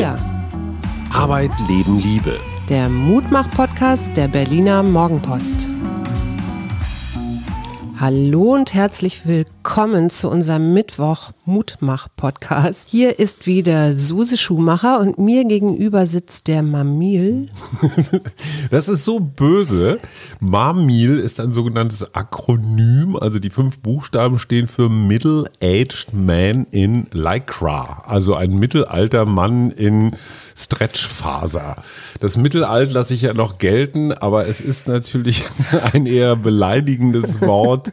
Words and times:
wir. 0.00 0.18
Arbeit, 1.12 1.50
Leben, 1.68 1.98
Liebe. 1.98 2.40
Der 2.70 2.88
Mutmach-Podcast 2.88 4.08
der 4.16 4.28
Berliner 4.28 4.82
Morgenpost. 4.82 5.68
Hallo 7.98 8.54
und 8.54 8.72
herzlich 8.72 9.26
willkommen 9.26 9.59
zu 10.10 10.28
unserem 10.28 10.74
Mittwoch 10.74 11.30
Mutmach 11.44 12.08
Podcast. 12.16 12.88
Hier 12.88 13.20
ist 13.20 13.46
wieder 13.46 13.94
Suse 13.94 14.36
Schumacher 14.36 14.98
und 14.98 15.16
mir 15.20 15.44
gegenüber 15.44 16.06
sitzt 16.06 16.48
der 16.48 16.64
Mamil. 16.64 17.46
Das 18.72 18.88
ist 18.88 19.04
so 19.04 19.20
böse. 19.20 20.00
Mamil 20.40 21.20
ist 21.20 21.38
ein 21.38 21.54
sogenanntes 21.54 22.16
Akronym, 22.16 23.16
also 23.16 23.38
die 23.38 23.50
fünf 23.50 23.78
Buchstaben 23.78 24.40
stehen 24.40 24.66
für 24.66 24.88
Middle-Aged 24.88 26.12
Man 26.12 26.66
in 26.72 27.06
Lycra, 27.12 28.02
also 28.06 28.34
ein 28.34 28.58
mittelalter 28.58 29.24
Mann 29.24 29.70
in 29.70 30.16
Stretchfaser. 30.56 31.76
Das 32.18 32.36
Mittelalter 32.36 32.92
lasse 32.92 33.14
ich 33.14 33.22
ja 33.22 33.34
noch 33.34 33.58
gelten, 33.58 34.12
aber 34.12 34.48
es 34.48 34.60
ist 34.60 34.88
natürlich 34.88 35.44
ein 35.92 36.06
eher 36.06 36.34
beleidigendes 36.34 37.40
Wort. 37.40 37.92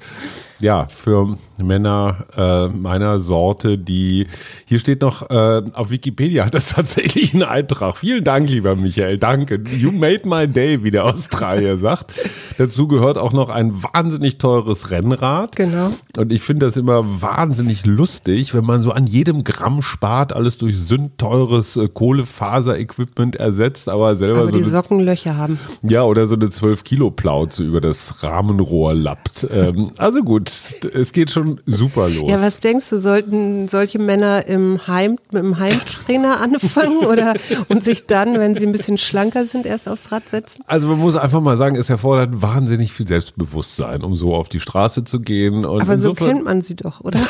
Ja, 0.60 0.88
für 0.90 1.38
Männer 1.58 2.26
äh, 2.36 2.68
meiner 2.70 3.20
Sorte, 3.20 3.78
die 3.78 4.28
hier 4.66 4.80
steht 4.80 5.02
noch 5.02 5.30
äh, 5.30 5.62
auf 5.74 5.90
Wikipedia 5.90 6.46
hat 6.46 6.54
das 6.54 6.70
tatsächlich 6.76 7.34
einen 7.34 7.44
Eintrag. 7.44 7.98
Vielen 7.98 8.24
Dank, 8.24 8.50
lieber 8.50 8.76
Michael, 8.76 9.18
danke. 9.18 9.62
You 9.78 9.92
made 9.92 10.28
my 10.28 10.48
day, 10.48 10.84
wie 10.84 10.92
der 10.92 11.06
Australier 11.06 11.78
sagt. 11.78 12.14
Dazu 12.58 12.88
gehört 12.88 13.18
auch 13.18 13.34
noch 13.34 13.50
ein 13.50 13.84
wahnsinnig 13.84 14.38
teures 14.38 14.92
Rennrad. 14.92 15.56
Genau. 15.56 15.92
Und 16.18 16.32
ich 16.32 16.42
finde 16.42 16.66
das 16.66 16.78
immer 16.78 17.22
wahnsinnig 17.22 17.86
lustig, 17.86 18.54
wenn 18.54 18.66
man 18.66 18.82
so 18.82 18.92
an 18.92 19.06
jedem 19.08 19.44
Gramm 19.44 19.82
spart, 19.82 20.34
alles 20.34 20.58
durch 20.58 20.80
sündteures 20.80 21.78
äh, 21.78 21.88
Kohlefaser-Equipment 21.88 23.36
ersetzt, 23.36 23.90
aber 23.90 24.16
selber 24.16 24.40
Aber 24.40 24.52
so 24.52 24.58
die 24.58 24.64
eine, 24.64 24.72
Sockenlöcher 24.72 25.38
haben. 25.38 25.60
ja 25.84 26.04
oder 26.04 26.28
so 26.28 26.36
eine 26.36 26.50
12 26.50 26.84
Kilo 26.84 27.12
Plauze 27.12 27.64
über 27.64 27.82
das 27.82 28.24
Rahmenrohr 28.24 28.94
lappt. 28.94 29.48
Ähm, 29.52 29.92
also 29.98 30.24
gut, 30.24 30.47
es 30.94 31.12
geht 31.12 31.32
schon 31.32 31.60
super 31.66 32.10
los. 32.10 32.30
Ja, 32.30 32.42
was 32.42 32.60
denkst 32.60 32.90
du, 32.90 32.98
sollten 32.98 33.68
solche 33.68 34.00
Männer 34.00 34.48
im 34.48 34.88
Heim, 34.88 35.18
mit 35.32 35.44
dem 35.44 35.60
Heimtrainer 35.60 36.40
anfangen 36.42 37.06
oder 37.06 37.34
und 37.70 37.84
sich 37.84 38.06
dann, 38.06 38.40
wenn 38.40 38.56
sie 38.56 38.66
ein 38.66 38.72
bisschen 38.72 38.98
schlanker 38.98 39.46
sind, 39.46 39.66
erst 39.66 39.88
aufs 39.88 40.12
Rad 40.12 40.28
setzen? 40.30 40.64
Also 40.68 40.88
man 40.88 41.00
muss 41.00 41.16
einfach 41.16 41.42
mal 41.42 41.58
sagen, 41.58 41.76
es 41.76 41.90
erfordert 41.90 42.42
wahnsinnig 42.42 42.94
viel 42.94 43.08
Selbstbewusstsein, 43.08 44.04
um 44.04 44.16
so 44.16 44.34
auf 44.36 44.50
die 44.50 44.60
Straße 44.60 45.04
zu 45.04 45.20
gehen. 45.20 45.66
Und 45.66 45.82
Aber 45.82 45.98
so 45.98 46.14
kennt 46.14 46.44
man 46.44 46.62
sie 46.62 46.76
doch, 46.76 47.02
oder? 47.02 47.20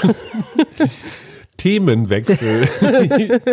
Themenwechsel. 1.58 2.70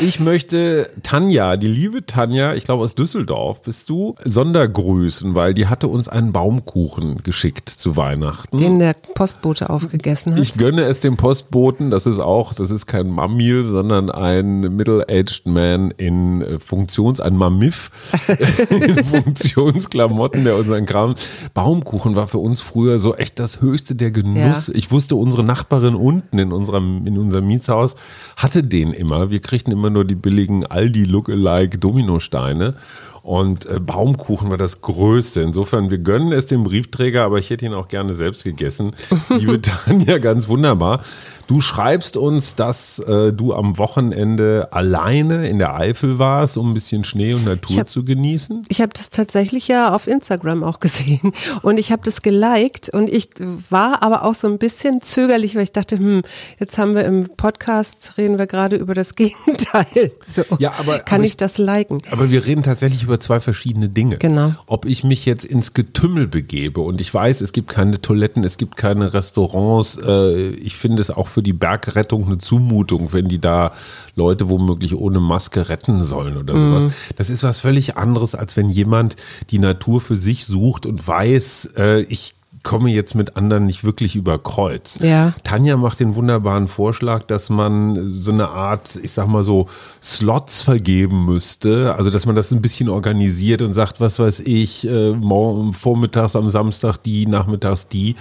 ich 0.00 0.20
möchte 0.20 0.88
Tanja, 1.02 1.56
die 1.56 1.66
liebe 1.66 2.06
Tanja, 2.06 2.54
ich 2.54 2.64
glaube 2.64 2.84
aus 2.84 2.94
Düsseldorf 2.94 3.62
bist 3.62 3.90
du, 3.90 4.14
Sondergrüßen, 4.24 5.34
weil 5.34 5.52
die 5.52 5.66
hatte 5.66 5.88
uns 5.88 6.08
einen 6.08 6.32
Baumkuchen 6.32 7.24
geschickt 7.24 7.68
zu 7.68 7.96
Weihnachten. 7.96 8.58
Den 8.58 8.78
der 8.78 8.94
Postbote 9.14 9.70
aufgegessen 9.70 10.34
hat. 10.34 10.40
Ich 10.40 10.56
gönne 10.56 10.82
es 10.82 11.00
dem 11.00 11.16
Postboten, 11.16 11.90
das 11.90 12.06
ist 12.06 12.20
auch, 12.20 12.54
das 12.54 12.70
ist 12.70 12.86
kein 12.86 13.08
Mamil, 13.10 13.64
sondern 13.64 14.08
ein 14.08 14.60
Middle-Aged 14.60 15.46
Man 15.46 15.90
in 15.90 16.42
äh, 16.42 16.58
Funktions, 16.60 17.18
ein 17.18 17.36
Mamif 17.36 17.90
in 18.70 19.04
Funktionsklamotten, 19.04 20.44
der 20.44 20.56
unseren 20.56 20.86
Kram. 20.86 21.16
Baumkuchen 21.54 22.14
war 22.14 22.28
für 22.28 22.38
uns 22.38 22.60
früher 22.60 23.00
so 23.00 23.16
echt 23.16 23.40
das 23.40 23.60
höchste 23.60 23.96
der 23.96 24.12
Genuss. 24.12 24.68
Ja. 24.68 24.74
Ich 24.74 24.92
wusste, 24.92 25.16
unsere 25.16 25.42
Nachbarin 25.42 25.96
unten 25.96 26.38
in 26.38 26.52
unserem, 26.52 27.04
in 27.04 27.18
unserem 27.18 27.31
Mietshaus 27.40 27.96
hatte 28.36 28.62
den 28.62 28.92
immer. 28.92 29.30
Wir 29.30 29.40
kriegten 29.40 29.72
immer 29.72 29.90
nur 29.90 30.04
die 30.04 30.14
billigen 30.14 30.66
Aldi-Lookalike 30.66 31.78
Dominosteine. 31.78 32.74
Und 33.22 33.66
äh, 33.66 33.78
Baumkuchen 33.78 34.50
war 34.50 34.58
das 34.58 34.80
Größte. 34.80 35.42
Insofern, 35.42 35.90
wir 35.90 35.98
gönnen 35.98 36.32
es 36.32 36.46
dem 36.46 36.64
Briefträger, 36.64 37.22
aber 37.22 37.38
ich 37.38 37.50
hätte 37.50 37.64
ihn 37.64 37.74
auch 37.74 37.86
gerne 37.86 38.14
selbst 38.14 38.42
gegessen. 38.42 38.92
Liebe 39.28 39.60
Tanja, 39.60 40.18
ganz 40.18 40.48
wunderbar. 40.48 41.02
Du 41.46 41.60
schreibst 41.60 42.16
uns, 42.16 42.54
dass 42.54 42.98
äh, 43.00 43.32
du 43.32 43.52
am 43.52 43.76
Wochenende 43.78 44.68
alleine 44.70 45.48
in 45.48 45.58
der 45.58 45.74
Eifel 45.74 46.18
warst, 46.18 46.56
um 46.56 46.70
ein 46.70 46.74
bisschen 46.74 47.04
Schnee 47.04 47.34
und 47.34 47.44
Natur 47.44 47.78
hab- 47.78 47.88
zu 47.88 48.04
genießen. 48.04 48.64
Ich 48.68 48.80
habe 48.80 48.92
das 48.94 49.10
tatsächlich 49.10 49.68
ja 49.68 49.94
auf 49.94 50.06
Instagram 50.06 50.62
auch 50.64 50.78
gesehen 50.80 51.32
und 51.62 51.78
ich 51.78 51.92
habe 51.92 52.02
das 52.04 52.22
geliked 52.22 52.88
und 52.90 53.08
ich 53.12 53.28
war 53.70 54.02
aber 54.02 54.24
auch 54.24 54.34
so 54.34 54.48
ein 54.48 54.58
bisschen 54.58 55.02
zögerlich, 55.02 55.54
weil 55.56 55.64
ich 55.64 55.72
dachte, 55.72 55.98
hm, 55.98 56.22
jetzt 56.58 56.78
haben 56.78 56.94
wir 56.94 57.04
im 57.04 57.28
Podcast, 57.36 58.14
reden 58.18 58.38
wir 58.38 58.46
gerade 58.46 58.76
über 58.76 58.94
das 58.94 59.14
Gegenteil. 59.16 60.12
So, 60.24 60.42
Ja, 60.58 60.72
aber- 60.78 61.00
kann 61.00 61.16
aber 61.16 61.24
ich 61.24 61.32
ich- 61.32 61.36
das 61.36 61.58
liken? 61.58 61.98
Aber 62.10 62.30
wir 62.30 62.46
reden 62.46 62.62
tatsächlich 62.62 63.02
über 63.02 63.20
zwei 63.20 63.40
verschiedene 63.40 63.88
Dinge. 63.88 64.16
Genau. 64.18 64.52
Ob 64.66 64.84
ich 64.86 65.04
mich 65.04 65.26
jetzt 65.26 65.44
ins 65.44 65.74
Getümmel 65.74 66.26
begebe 66.28 66.80
und 66.80 67.00
ich 67.00 67.12
weiß, 67.12 67.40
es 67.40 67.52
gibt 67.52 67.68
keine 67.68 68.00
Toiletten, 68.00 68.44
es 68.44 68.56
gibt 68.56 68.76
keine 68.76 69.12
Restaurants. 69.12 69.98
Äh, 70.04 70.48
ich 70.50 70.76
finde 70.76 71.02
es 71.02 71.10
auch 71.10 71.28
für 71.32 71.42
die 71.42 71.52
Bergrettung 71.52 72.26
eine 72.26 72.38
Zumutung, 72.38 73.12
wenn 73.12 73.28
die 73.28 73.40
da 73.40 73.72
Leute 74.14 74.48
womöglich 74.48 74.94
ohne 74.94 75.20
Maske 75.20 75.68
retten 75.68 76.00
sollen 76.02 76.36
oder 76.36 76.54
sowas. 76.58 76.92
Das 77.16 77.30
ist 77.30 77.42
was 77.42 77.60
völlig 77.60 77.96
anderes, 77.96 78.34
als 78.34 78.56
wenn 78.56 78.70
jemand 78.70 79.16
die 79.50 79.58
Natur 79.58 80.00
für 80.00 80.16
sich 80.16 80.46
sucht 80.46 80.86
und 80.86 81.06
weiß, 81.06 81.70
äh, 81.76 82.02
ich 82.02 82.34
komme 82.62 82.90
jetzt 82.90 83.14
mit 83.14 83.36
anderen 83.36 83.66
nicht 83.66 83.84
wirklich 83.84 84.16
über 84.16 84.38
Kreuz. 84.38 84.98
Ja. 85.00 85.34
Tanja 85.44 85.76
macht 85.76 86.00
den 86.00 86.14
wunderbaren 86.14 86.68
Vorschlag, 86.68 87.24
dass 87.24 87.50
man 87.50 88.08
so 88.08 88.32
eine 88.32 88.48
Art, 88.48 88.98
ich 89.02 89.12
sag 89.12 89.28
mal 89.28 89.44
so, 89.44 89.66
Slots 90.02 90.62
vergeben 90.62 91.24
müsste. 91.24 91.94
Also, 91.94 92.10
dass 92.10 92.26
man 92.26 92.36
das 92.36 92.50
ein 92.52 92.62
bisschen 92.62 92.88
organisiert 92.88 93.62
und 93.62 93.74
sagt, 93.74 94.00
was 94.00 94.18
weiß 94.18 94.40
ich, 94.40 94.86
äh, 94.86 95.10
morgen, 95.12 95.72
vormittags 95.72 96.36
am 96.36 96.50
Samstag 96.50 96.98
die, 96.98 97.26
nachmittags 97.26 97.88
die. 97.88 98.16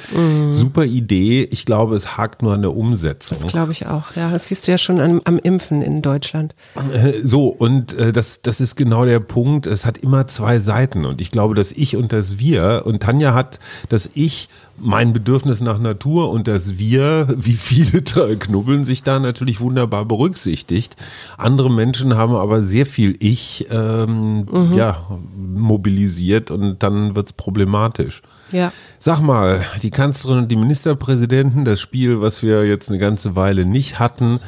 Super 0.49 0.85
Idee. 0.85 1.47
Ich 1.51 1.65
glaube, 1.65 1.95
es 1.95 2.17
hakt 2.17 2.41
nur 2.41 2.53
an 2.53 2.61
der 2.61 2.75
Umsetzung. 2.75 3.37
Das 3.39 3.47
glaube 3.47 3.71
ich 3.71 3.87
auch. 3.87 4.15
Ja, 4.15 4.29
das 4.31 4.47
siehst 4.47 4.67
du 4.67 4.71
ja 4.71 4.77
schon 4.77 4.99
am, 4.99 5.21
am 5.25 5.37
Impfen 5.39 5.81
in 5.81 6.01
Deutschland. 6.01 6.55
Äh, 6.93 7.13
So, 7.23 7.47
und 7.47 7.93
äh, 7.93 8.11
das, 8.11 8.41
das 8.41 8.61
ist 8.61 8.75
genau 8.75 9.05
der 9.05 9.19
Punkt. 9.19 9.67
Es 9.67 9.85
hat 9.85 9.97
immer 9.97 10.27
zwei 10.27 10.59
Seiten. 10.59 11.05
Und 11.05 11.21
ich 11.21 11.31
glaube, 11.31 11.55
das 11.55 11.71
Ich 11.71 11.95
und 11.95 12.11
das 12.11 12.39
Wir. 12.39 12.83
Und 12.85 13.03
Tanja 13.03 13.33
hat 13.33 13.59
das 13.89 14.09
Ich, 14.13 14.30
mein 14.77 15.13
Bedürfnis 15.13 15.61
nach 15.61 15.79
Natur 15.79 16.29
und 16.31 16.47
das 16.47 16.77
Wir, 16.77 17.27
wie 17.37 17.53
viele 17.53 18.01
knubbeln 18.01 18.83
sich 18.83 19.03
da 19.03 19.19
natürlich 19.19 19.59
wunderbar 19.59 20.05
berücksichtigt. 20.05 20.95
Andere 21.37 21.69
Menschen 21.69 22.15
haben 22.15 22.35
aber 22.35 22.61
sehr 22.61 22.85
viel 22.85 23.15
Ich 23.19 23.67
ähm, 23.69 24.45
ja, 24.75 25.05
mobilisiert 25.37 26.51
und 26.51 26.81
dann 26.83 27.15
wird's 27.15 27.33
problematisch. 27.33 28.21
Ja. 28.51 28.73
Sag 28.99 29.21
mal, 29.21 29.61
die 29.81 29.91
Kanzlerin 29.91 30.39
und 30.39 30.51
die 30.51 30.55
Ministerpräsidenten, 30.55 31.63
das 31.65 31.79
Spiel, 31.79 32.21
was 32.21 32.43
wir 32.43 32.65
jetzt 32.65 32.89
eine 32.89 32.99
ganze 32.99 33.35
Weile 33.35 33.65
nicht 33.65 33.99
hatten, 33.99 34.39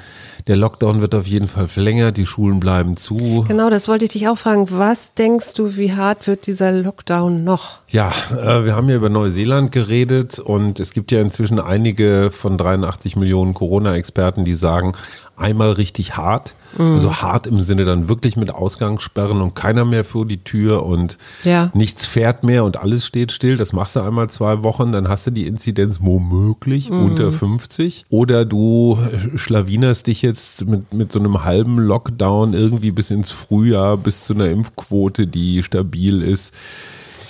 der 0.47 0.57
Lockdown 0.57 1.01
wird 1.01 1.15
auf 1.15 1.25
jeden 1.25 1.47
Fall 1.47 1.67
verlängert, 1.67 2.17
die 2.17 2.25
Schulen 2.25 2.59
bleiben 2.59 2.97
zu. 2.97 3.45
Genau, 3.47 3.69
das 3.69 3.87
wollte 3.87 4.05
ich 4.05 4.11
dich 4.11 4.27
auch 4.27 4.37
fragen. 4.37 4.67
Was 4.71 5.13
denkst 5.13 5.53
du, 5.53 5.77
wie 5.77 5.95
hart 5.95 6.27
wird 6.27 6.47
dieser 6.47 6.71
Lockdown 6.71 7.43
noch? 7.43 7.79
Ja, 7.89 8.11
äh, 8.31 8.65
wir 8.65 8.75
haben 8.75 8.89
ja 8.89 8.95
über 8.95 9.09
Neuseeland 9.09 9.71
geredet 9.71 10.39
und 10.39 10.79
es 10.79 10.91
gibt 10.91 11.11
ja 11.11 11.21
inzwischen 11.21 11.59
einige 11.59 12.29
von 12.31 12.57
83 12.57 13.15
Millionen 13.15 13.53
Corona-Experten, 13.53 14.43
die 14.43 14.55
sagen, 14.55 14.93
einmal 15.37 15.71
richtig 15.71 16.17
hart, 16.17 16.55
also 16.77 17.21
hart 17.21 17.47
im 17.47 17.59
Sinne 17.59 17.85
dann 17.85 18.09
wirklich 18.09 18.35
mit 18.35 18.49
Ausgangssperren 18.49 19.41
und 19.41 19.55
keiner 19.55 19.85
mehr 19.85 20.03
vor 20.03 20.25
die 20.25 20.43
Tür 20.43 20.85
und 20.85 21.17
Ja. 21.43 21.69
nichts 21.73 22.05
fährt 22.05 22.43
mehr 22.43 22.63
und 22.63 22.77
alles 22.77 23.05
steht 23.05 23.31
still. 23.31 23.57
Das 23.57 23.73
machst 23.73 23.95
du 23.95 24.01
einmal 24.01 24.29
zwei 24.29 24.63
Wochen, 24.63 24.91
dann 24.91 25.07
hast 25.07 25.27
du 25.27 25.31
die 25.31 25.45
Inzidenz 25.47 25.97
womöglich 26.01 26.89
unter 26.91 27.31
50. 27.31 28.05
Oder 28.09 28.45
du 28.45 28.97
schlawinerst 29.35 30.07
dich 30.07 30.21
jetzt 30.21 30.65
mit, 30.67 30.93
mit 30.93 31.11
so 31.11 31.19
einem 31.19 31.43
halben 31.43 31.77
Lockdown 31.79 32.53
irgendwie 32.53 32.91
bis 32.91 33.11
ins 33.11 33.31
Frühjahr, 33.31 33.97
bis 33.97 34.23
zu 34.23 34.33
einer 34.33 34.49
Impfquote, 34.49 35.27
die 35.27 35.63
stabil 35.63 36.21
ist. 36.21 36.53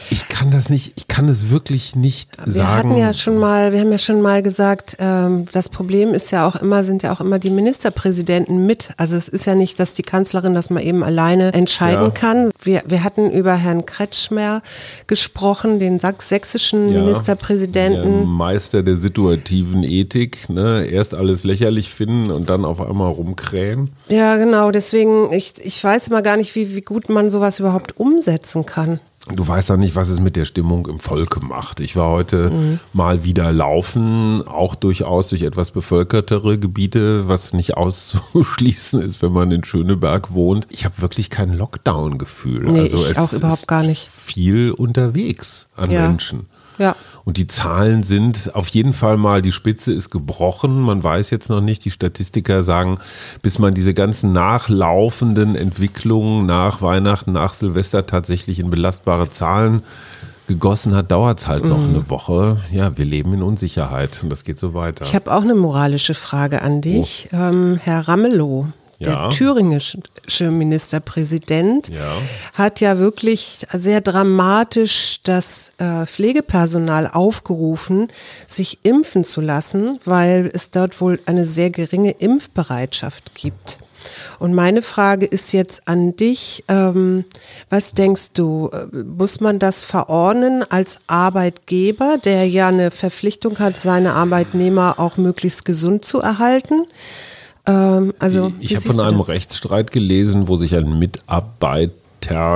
Ich 0.10 0.28
kann 0.28 0.52
das 0.52 0.70
nicht, 0.70 0.94
ich 0.96 1.08
kann 1.08 1.28
es 1.30 1.50
wirklich 1.50 1.96
nicht 1.96 2.38
Wir 2.46 2.54
sagen. 2.54 2.90
hatten 2.90 2.98
ja 2.98 3.14
schon 3.14 3.38
mal, 3.38 3.72
wir 3.72 3.80
haben 3.80 3.92
ja 3.92 3.98
schon 3.98 4.22
mal 4.22 4.44
gesagt, 4.44 4.98
ähm, 5.00 5.46
das 5.52 5.70
Problem 5.70 6.14
ist 6.14 6.32
ja 6.32 6.48
auch 6.48 6.56
immer, 6.56 6.84
sind 6.84 7.04
ja 7.04 7.14
auch 7.14 7.22
immer 7.22 7.40
die 7.40 7.50
Ministerpräsidenten 7.50 8.66
mit. 8.66 8.92
Also 8.98 9.16
es 9.16 9.28
ist 9.28 9.46
ja 9.46 9.56
nicht, 9.56 9.80
dass 9.80 9.94
die 9.94 10.04
Kanzlerin 10.04 10.54
das 10.54 10.70
mal 10.70 10.84
eben 10.84 11.04
alleine 11.04 11.54
entscheiden 11.54 12.04
Ja. 12.06 12.10
kann. 12.12 12.52
Wir, 12.62 12.84
wir 12.86 13.04
hatten 13.04 13.32
über 13.32 13.56
Herrn 13.56 13.86
Kretschmer 13.86 14.62
gesprochen, 15.08 15.80
den 15.80 16.00
sächsischen 16.00 16.92
Ja, 16.92 17.00
Ministerpräsidenten. 17.02 18.18
Der 18.20 18.26
Meister 18.28 18.84
der 18.84 18.98
situativen 18.98 19.84
Ethik, 19.84 20.50
ne? 20.50 20.86
Erst 20.86 21.14
alles 21.14 21.44
lächerlich 21.44 21.90
finden 21.90 22.32
und 22.32 22.50
dann 22.50 22.66
auf 22.66 22.80
einmal 22.82 23.12
rumkrähen. 23.12 23.92
Ja, 24.08 24.38
genau. 24.38 24.72
Deswegen, 24.72 25.32
ich, 25.34 25.54
ich 25.64 25.84
weiß 25.84 26.08
immer 26.08 26.22
gar 26.22 26.38
nicht, 26.38 26.56
wie, 26.56 26.76
wie 26.76 26.82
gut 26.82 27.10
man 27.10 27.32
sowas 27.32 27.60
überhaupt 27.60 27.98
umsetzen 28.00 28.66
kann. 28.66 29.00
Du 29.28 29.48
weißt 29.48 29.72
auch 29.72 29.78
nicht, 29.78 29.96
was 29.96 30.10
es 30.10 30.20
mit 30.20 30.36
der 30.36 30.46
Stimmung 30.46 30.88
im 30.88 31.00
Volke 31.00 31.40
macht. 31.40 31.80
Ich 31.80 31.96
war 31.96 32.10
heute 32.10 32.50
mhm. 32.50 32.80
mal 32.92 33.24
wieder 33.24 33.52
laufen, 33.52 34.46
auch 34.48 34.75
durchaus 34.75 35.30
durch 35.30 35.44
etwas 35.44 35.72
bevölkertere 35.72 36.58
Gebiete, 36.58 37.28
was 37.28 37.54
nicht 37.54 37.78
auszuschließen 37.78 39.02
ist, 39.02 39.22
wenn 39.22 39.31
man 39.31 39.52
in 39.52 39.64
Schöneberg 39.64 40.34
wohnt. 40.34 40.68
Ich 40.70 40.86
habe 40.86 41.02
wirklich 41.02 41.30
kein 41.30 41.54
Lockdown-Gefühl. 41.54 42.64
Nee, 42.64 42.81
also 42.81 43.06
ich 43.10 43.18
auch 43.18 43.31
überhaupt 43.31 43.68
gar 43.68 43.84
nicht. 43.84 44.08
Viel 44.08 44.72
unterwegs 44.72 45.68
an 45.75 45.90
Ja. 45.90 46.08
Menschen. 46.08 46.48
Ja. 46.78 46.96
Und 47.25 47.38
die 47.38 47.48
Zahlen 47.48 48.04
sind 48.04 48.52
auf 48.54 48.68
jeden 48.70 48.94
Fall 48.94 49.16
mal, 49.18 49.42
die 49.42 49.52
Spitze 49.54 49.94
ist 49.94 50.10
gebrochen. 50.10 50.81
Man 50.81 51.04
weiß 51.04 51.30
jetzt 51.30 51.50
noch 51.50 51.62
nicht, 51.62 51.86
die 51.86 51.92
Statistiker 51.92 52.64
sagen, 52.64 52.98
bis 53.42 53.60
man 53.60 53.74
diese 53.74 53.94
ganzen 53.94 54.34
nachlaufenden 54.34 55.56
Entwicklungen 55.56 56.46
nach 56.46 56.81
Weihnachten, 56.81 57.31
nach 57.31 57.54
Silvester 57.54 58.06
tatsächlich 58.06 58.60
in 58.60 58.70
belastbare 58.70 59.30
Zahlen 59.30 59.84
gegossen 60.48 60.94
hat, 60.94 61.10
dauert 61.12 61.40
es 61.40 61.48
halt 61.48 61.64
noch 61.64 61.78
Mhm. 61.80 61.90
eine 61.90 62.10
Woche. 62.10 62.58
Ja, 62.72 62.98
wir 62.98 63.06
leben 63.06 63.34
in 63.34 63.42
Unsicherheit 63.44 64.20
und 64.24 64.30
das 64.30 64.44
geht 64.44 64.60
so 64.60 64.74
weiter. 64.74 65.06
Ich 65.06 65.16
habe 65.16 65.31
auch 65.34 65.44
eine 65.44 65.56
moralische 65.56 66.14
Frage 66.16 66.62
an 66.62 66.81
dich. 66.81 67.30
Ähm, 67.31 67.80
Herr 67.81 68.08
Ramelow, 68.10 68.68
Oh. 68.68 68.83
Ja. 69.06 69.28
der 69.28 69.38
thüringische 69.38 70.50
Ministerpräsident, 70.50 71.90
Ja. 71.90 72.14
hat 72.54 72.80
ja 72.82 72.98
wirklich 72.98 73.66
sehr 73.74 74.02
dramatisch 74.02 75.20
das 75.24 75.72
äh, 75.78 76.06
Pflegepersonal 76.06 77.08
aufgerufen, 77.12 78.10
sich 78.48 78.80
impfen 78.84 79.24
zu 79.24 79.42
lassen, 79.42 80.00
weil 80.06 80.50
es 80.54 80.70
dort 80.72 81.00
wohl 81.02 81.20
eine 81.26 81.46
sehr 81.46 81.70
geringe 81.70 82.12
Impfbereitschaft 82.12 83.36
gibt. 83.36 83.80
Und 84.38 84.54
meine 84.54 84.82
Frage 84.82 85.26
ist 85.26 85.54
jetzt 85.54 85.88
an 85.88 86.16
dich, 86.18 86.66
ähm, 86.68 87.24
was 87.70 87.94
denkst 87.94 88.34
du, 88.34 88.70
äh, 88.74 88.94
muss 88.98 89.40
man 89.40 89.60
das 89.60 89.82
verordnen 89.84 90.64
als 90.70 91.00
Arbeitgeber, 91.08 92.18
der 92.24 92.48
ja 92.48 92.68
eine 92.68 92.92
Verpflichtung 92.92 93.60
hat, 93.60 93.80
seine 93.80 94.14
Arbeitnehmer 94.14 94.96
auch 95.00 95.16
möglichst 95.16 95.64
gesund 95.64 96.04
zu 96.04 96.20
erhalten? 96.20 96.86
Ähm, 97.65 98.13
also, 98.19 98.51
ich 98.60 98.75
habe 98.75 98.86
von 98.88 99.00
einem 99.00 99.18
das? 99.19 99.30
Rechtsstreit 99.30 99.92
gelesen, 99.92 100.48
wo 100.48 100.57
sich 100.57 100.75
ein 100.75 101.00
Mitarbeiter 101.00 101.92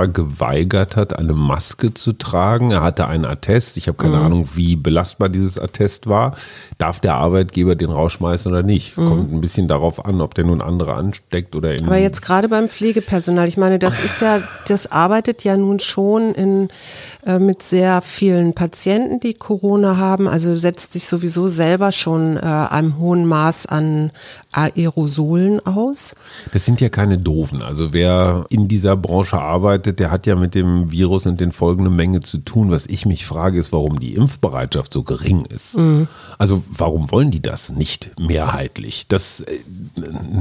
geweigert 0.08 0.96
hat, 0.96 1.18
eine 1.18 1.34
Maske 1.34 1.92
zu 1.92 2.14
tragen. 2.14 2.70
Er 2.70 2.82
hatte 2.82 3.06
einen 3.06 3.26
Attest. 3.26 3.76
Ich 3.76 3.86
habe 3.86 3.98
keine 3.98 4.16
Mhm. 4.16 4.22
Ahnung, 4.22 4.48
wie 4.54 4.76
belastbar 4.76 5.28
dieses 5.28 5.58
Attest 5.58 6.06
war. 6.06 6.36
Darf 6.78 7.00
der 7.00 7.16
Arbeitgeber 7.16 7.74
den 7.74 7.90
rausschmeißen 7.90 8.50
oder 8.50 8.62
nicht? 8.62 8.96
Kommt 8.96 9.30
ein 9.30 9.42
bisschen 9.42 9.68
darauf 9.68 10.06
an, 10.06 10.22
ob 10.22 10.34
der 10.34 10.44
nun 10.44 10.62
andere 10.62 10.94
ansteckt 10.94 11.54
oder 11.54 11.74
in. 11.74 11.82
Mhm. 11.82 11.88
Aber 11.90 11.98
jetzt 11.98 12.22
gerade 12.22 12.48
beim 12.48 12.70
Pflegepersonal, 12.70 13.46
ich 13.46 13.58
meine, 13.58 13.78
das 13.78 14.00
ist 14.04 14.22
ja, 14.22 14.40
das 14.68 14.90
arbeitet 14.90 15.44
ja 15.44 15.54
nun 15.58 15.80
schon 15.80 16.32
in, 16.34 16.68
äh, 17.26 17.38
mit 17.38 17.62
sehr 17.62 18.00
vielen 18.00 18.54
Patienten, 18.54 19.20
die 19.20 19.34
Corona 19.34 19.98
haben, 19.98 20.28
also 20.28 20.56
setzt 20.56 20.94
sich 20.94 21.06
sowieso 21.06 21.46
selber 21.46 21.92
schon 21.92 22.38
äh, 22.38 22.40
einem 22.40 22.96
hohen 22.98 23.26
Maß 23.26 23.66
an 23.66 24.12
Aerosolen 24.64 25.64
aus. 25.64 26.14
Das 26.52 26.64
sind 26.64 26.80
ja 26.80 26.88
keine 26.88 27.18
Doofen. 27.18 27.62
Also 27.62 27.92
wer 27.92 28.44
in 28.50 28.68
dieser 28.68 28.96
Branche 28.96 29.38
arbeitet, 29.38 29.98
der 29.98 30.10
hat 30.10 30.26
ja 30.26 30.36
mit 30.36 30.54
dem 30.54 30.90
Virus 30.90 31.26
und 31.26 31.40
den 31.40 31.52
Folgen 31.52 31.82
eine 31.86 31.90
Menge 31.94 32.20
zu 32.20 32.38
tun. 32.38 32.70
Was 32.70 32.86
ich 32.86 33.06
mich 33.06 33.26
frage, 33.26 33.58
ist, 33.58 33.72
warum 33.72 34.00
die 34.00 34.14
Impfbereitschaft 34.14 34.92
so 34.92 35.02
gering 35.02 35.44
ist. 35.46 35.78
Also 36.38 36.62
warum 36.68 37.10
wollen 37.10 37.30
die 37.30 37.42
das 37.42 37.70
nicht 37.70 38.10
mehrheitlich? 38.18 39.06
Das, 39.08 39.40
äh, 39.40 39.58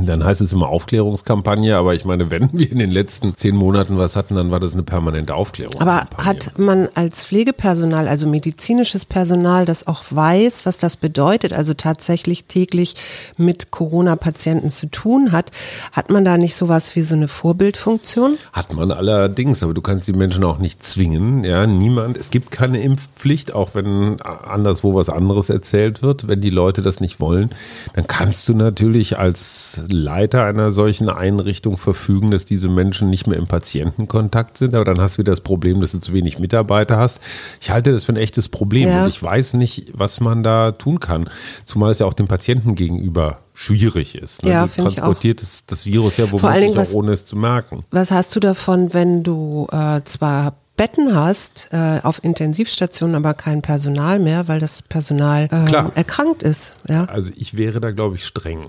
dann 0.05 0.23
heißt 0.23 0.41
es 0.41 0.53
immer 0.53 0.69
Aufklärungskampagne, 0.69 1.75
aber 1.75 1.95
ich 1.95 2.05
meine, 2.05 2.31
wenn 2.31 2.49
wir 2.53 2.71
in 2.71 2.79
den 2.79 2.91
letzten 2.91 3.35
zehn 3.35 3.55
Monaten 3.55 3.97
was 3.97 4.15
hatten, 4.15 4.35
dann 4.35 4.51
war 4.51 4.59
das 4.59 4.73
eine 4.73 4.83
permanente 4.83 5.33
Aber 5.33 5.41
Aufklärungskampagne. 5.41 6.25
hat 6.25 6.59
man 6.59 6.89
als 6.95 7.25
Pflegepersonal, 7.25 8.07
also 8.07 8.27
medizinisches 8.27 9.05
Personal, 9.05 9.65
das 9.65 9.87
auch 9.87 10.03
weiß, 10.09 10.65
was 10.65 10.77
das 10.77 10.97
bedeutet, 10.97 11.53
also 11.53 11.73
tatsächlich 11.73 12.45
täglich 12.45 12.95
mit 13.37 13.71
Corona-Patienten 14.07 14.69
zu 14.71 14.87
tun 14.87 15.31
hat, 15.31 15.51
hat 15.91 16.09
man 16.09 16.23
da 16.23 16.37
nicht 16.37 16.55
sowas 16.55 16.95
wie 16.95 17.01
so 17.01 17.15
eine 17.15 17.27
Vorbildfunktion? 17.27 18.37
Hat 18.53 18.73
man 18.73 18.91
allerdings, 18.91 19.63
aber 19.63 19.73
du 19.73 19.81
kannst 19.81 20.07
die 20.07 20.13
Menschen 20.13 20.43
auch 20.43 20.59
nicht 20.59 20.83
zwingen. 20.83 21.43
Ja, 21.43 21.67
niemand, 21.67 22.17
es 22.17 22.31
gibt 22.31 22.51
keine 22.51 22.79
Impfpflicht, 22.81 23.53
auch 23.53 23.71
wenn 23.73 24.21
anderswo 24.21 24.95
was 24.95 25.09
anderes 25.09 25.49
erzählt 25.49 26.01
wird. 26.01 26.27
Wenn 26.27 26.41
die 26.41 26.49
Leute 26.49 26.81
das 26.81 26.99
nicht 27.01 27.19
wollen, 27.19 27.49
dann 27.93 28.07
kannst 28.07 28.47
du 28.47 28.53
natürlich 28.53 29.17
als 29.17 29.81
Leiter 29.89 30.45
einer 30.45 30.71
solchen 30.71 31.09
Einrichtung 31.09 31.77
verfügen, 31.77 32.31
dass 32.31 32.45
diese 32.45 32.69
Menschen 32.69 33.09
nicht 33.09 33.27
mehr 33.27 33.37
im 33.37 33.47
Patientenkontakt 33.47 34.57
sind. 34.57 34.73
Aber 34.73 34.85
dann 34.85 35.01
hast 35.01 35.17
du 35.17 35.19
wieder 35.19 35.31
das 35.33 35.41
Problem, 35.41 35.81
dass 35.81 35.91
du 35.91 35.99
zu 35.99 36.13
wenig 36.13 36.39
Mitarbeiter 36.39 36.97
hast. 36.97 37.19
Ich 37.61 37.71
halte 37.71 37.91
das 37.91 38.05
für 38.05 38.13
ein 38.13 38.17
echtes 38.17 38.47
Problem 38.47 38.87
Ja. 38.87 39.03
und 39.03 39.09
ich 39.09 39.21
weiß 39.21 39.53
nicht, 39.55 39.91
was 39.93 40.19
man 40.21 40.43
da 40.43 40.71
tun 40.71 40.99
kann. 40.99 41.29
Zumal 41.65 41.91
es 41.91 41.99
ja 41.99 42.05
auch 42.05 42.13
dem 42.13 42.27
Patienten 42.27 42.75
gegenüber 42.75 43.39
schwierig 43.57 44.15
ist. 44.15 44.43
ne? 44.43 44.51
Ja, 44.51 44.67
finde 44.67 44.91
ich 44.91 44.99
auch. 44.99 45.05
transportiert 45.05 45.41
das, 45.41 45.65
das 45.65 45.85
Virus 45.85 46.17
ja 46.17 46.31
womöglich 46.31 46.77
auch 46.77 46.93
ohne 46.93 47.13
es 47.13 47.25
zu 47.25 47.35
merken. 47.35 47.83
Was 47.89 48.11
hast 48.11 48.35
du 48.35 48.39
davon, 48.39 48.93
wenn 48.93 49.23
du 49.23 49.67
äh, 49.71 50.01
zwar 50.05 50.53
Betten 50.77 51.15
hast 51.15 51.69
äh, 51.71 51.99
auf 52.03 52.23
Intensivstationen, 52.23 53.15
aber 53.15 53.33
kein 53.33 53.63
Personal 53.63 54.19
mehr, 54.19 54.47
weil 54.47 54.59
das 54.59 54.83
Personal 54.83 55.47
äh, 55.51 55.73
erkrankt 55.95 56.43
ist? 56.43 56.75
Ja. 56.87 57.05
Also 57.05 57.31
ich 57.35 57.57
wäre 57.57 57.81
da, 57.81 57.89
glaube 57.89 58.15
ich, 58.15 58.25
streng. 58.25 58.67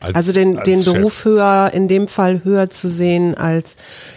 Als- 0.00 0.14
Also 0.14 0.32
den, 0.32 0.56
als 0.58 0.64
den 0.64 0.82
Chef. 0.82 0.92
Beruf 0.94 1.24
höher, 1.24 1.70
in 1.72 1.88
dem 1.88 2.08
Fall 2.08 2.42
höher 2.44 2.68
zu 2.70 2.88
sehen 2.88 3.34
als 3.36 3.76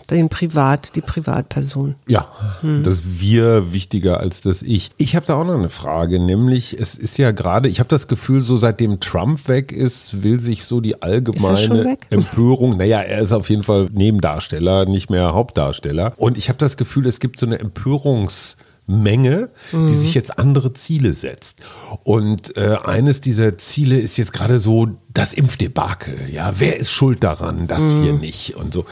den 0.10 0.30
Privat, 0.30 0.96
die 0.96 1.02
Privatperson. 1.02 1.96
Ja, 2.08 2.28
Hm. 2.62 2.84
das 2.84 3.02
Wir 3.20 3.74
wichtiger 3.74 4.20
als 4.20 4.42
das 4.42 4.62
Ich. 4.62 4.90
Ich 4.98 5.16
habe 5.16 5.26
da 5.26 5.36
auch 5.36 5.46
noch 5.46 5.54
eine 5.56 5.70
Frage, 5.70 6.20
nämlich 6.20 6.80
es 6.80 6.96
ist 6.96 7.18
ja 7.18 7.32
gerade, 7.32 7.70
ich 7.70 7.80
habe 7.80 7.90
das 7.90 8.08
Gefühl, 8.08 8.42
so 8.42 8.58
seitdem 8.58 9.00
Trump 9.00 9.48
weg 9.48 9.72
ist, 9.72 10.24
will 10.24 10.40
sich 10.40 10.66
so 10.66 10.82
die 10.82 11.02
allgemeine? 11.02 11.98
Empörung, 12.10 12.78
naja, 12.78 13.00
er 13.02 13.20
ist 13.20 13.32
auf 13.32 13.50
jeden 13.50 13.64
Fall 13.64 13.88
Nebendarsteller, 13.92 14.86
nicht 14.86 15.10
mehr 15.10 15.34
Hauptdarsteller. 15.34 16.14
Und 16.18 16.38
ich 16.38 16.50
habe 16.50 16.58
das 16.60 16.76
Gefühl, 16.78 17.06
es 17.08 17.20
gibt 17.20 17.40
so 17.40 17.46
eine 17.46 17.58
Empörungs- 17.62 18.56
Menge, 18.90 19.50
die 19.72 19.78
Mhm. 19.78 19.90
sich 19.90 20.14
jetzt 20.16 20.38
andere 20.40 20.74
Ziele 20.74 21.14
setzt. 21.14 21.62
Und 22.04 22.58
äh, 22.58 22.78
eines 22.84 23.22
dieser 23.22 23.58
Ziele 23.58 24.00
ist 24.00 24.18
jetzt 24.18 24.34
gerade 24.34 24.58
so 24.58 24.88
das 25.14 25.34
Impfdebakel. 25.34 26.18
Ja, 26.32 26.54
wer 26.58 26.78
ist 26.78 26.92
schuld 26.92 27.24
daran, 27.24 27.68
dass 27.68 27.82
Mhm. 27.84 28.04
wir 28.04 28.14
nicht 28.14 28.56
und 28.56 28.74
so. 28.74 28.86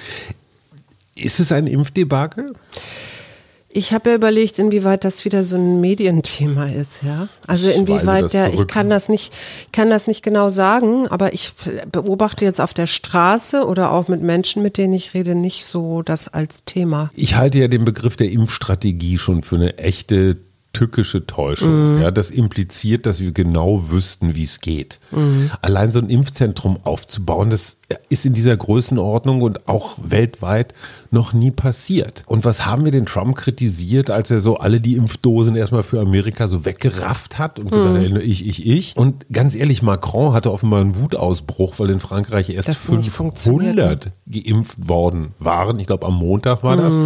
Ist 1.16 1.40
es 1.40 1.52
ein 1.52 1.66
Impfdebakel? 1.68 2.54
Ich 3.70 3.94
habe 3.94 4.10
ja 4.10 4.16
überlegt, 4.16 4.60
inwieweit 4.60 5.04
das 5.04 5.26
wieder 5.26 5.44
so 5.44 5.58
ein 5.58 5.82
Medienthema 5.82 6.68
ist, 6.68 7.04
ja. 7.04 7.28
Also 7.46 7.70
inwieweit 7.70 8.34
der, 8.34 8.54
ich 8.54 8.66
kann 8.66 8.90
das 8.90 9.10
nicht, 9.10 9.34
kann 9.72 9.90
das 9.90 10.08
nicht 10.08 10.24
genau 10.24 10.50
sagen, 10.50 11.08
aber 11.08 11.34
ich 11.34 11.54
beobachte 11.92 12.46
jetzt 12.46 12.62
auf 12.62 12.74
der 12.74 12.88
Straße 12.88 13.66
oder 13.66 13.92
auch 13.92 14.08
mit 14.08 14.22
Menschen, 14.22 14.64
mit 14.64 14.78
denen 14.78 14.94
ich 14.94 15.14
rede, 15.14 15.36
nicht 15.36 15.66
so 15.66 16.02
das 16.02 16.28
als 16.30 16.64
Thema. 16.64 17.12
Ich 17.14 17.36
halte 17.36 17.60
ja 17.60 17.68
den 17.68 17.84
Begriff 17.84 18.16
der 18.16 18.32
Impfstrategie 18.32 19.18
schon 19.18 19.44
für 19.44 19.58
eine 19.58 19.78
echte 19.78 20.38
tückische 20.74 21.26
Täuschung. 21.26 22.02
Ja, 22.02 22.12
das 22.12 22.30
impliziert, 22.30 23.08
dass 23.08 23.20
wir 23.20 23.32
genau 23.32 23.90
wüssten, 23.90 24.36
wie 24.36 24.44
es 24.44 24.60
geht. 24.62 25.00
Allein 25.62 25.92
so 25.92 26.00
ein 26.00 26.10
Impfzentrum 26.10 26.78
aufzubauen, 26.84 27.50
das 27.50 27.78
ist 28.10 28.28
in 28.28 28.34
dieser 28.34 28.56
Größenordnung 28.56 29.42
und 29.42 29.68
auch 29.68 29.98
weltweit 30.04 30.76
noch 31.12 31.34
nie 31.34 31.52
passiert. 31.52 32.24
Und 32.28 32.46
was 32.46 32.66
haben 32.66 32.86
wir 32.86 32.92
den 32.92 33.06
Trump 33.06 33.36
kritisiert, 33.36 34.10
als 34.10 34.32
er 34.32 34.40
so 34.42 34.58
alle 34.58 34.82
die 34.82 34.96
Impfdosen 34.96 35.56
erstmal 35.56 35.84
für 35.84 36.00
Amerika 36.00 36.48
so 36.48 36.66
weggerafft 36.66 37.38
hat 37.40 37.60
und 37.60 37.72
gesagt 37.72 37.98
hat, 37.98 38.22
ich, 38.24 38.46
ich, 38.48 38.66
ich. 38.68 38.96
Und 38.98 39.26
ganz 39.32 39.56
ehrlich, 39.56 39.82
Macron 39.82 40.34
hatte 40.34 40.52
offenbar 40.52 40.82
einen 40.82 41.00
Wutausbruch, 41.00 41.76
weil 41.80 41.90
in 41.90 42.00
Frankreich 42.00 42.50
erst 42.50 42.68
Das 42.70 42.90
nicht 42.90 43.10
funktioniert, 43.12 43.76
500 43.76 44.12
geimpft 44.46 44.88
worden 44.90 45.34
waren. 45.40 45.80
Ich 45.80 45.88
glaube, 45.88 46.06
am 46.06 46.16
Montag 46.16 46.64
war 46.64 46.78
das. 46.78 47.00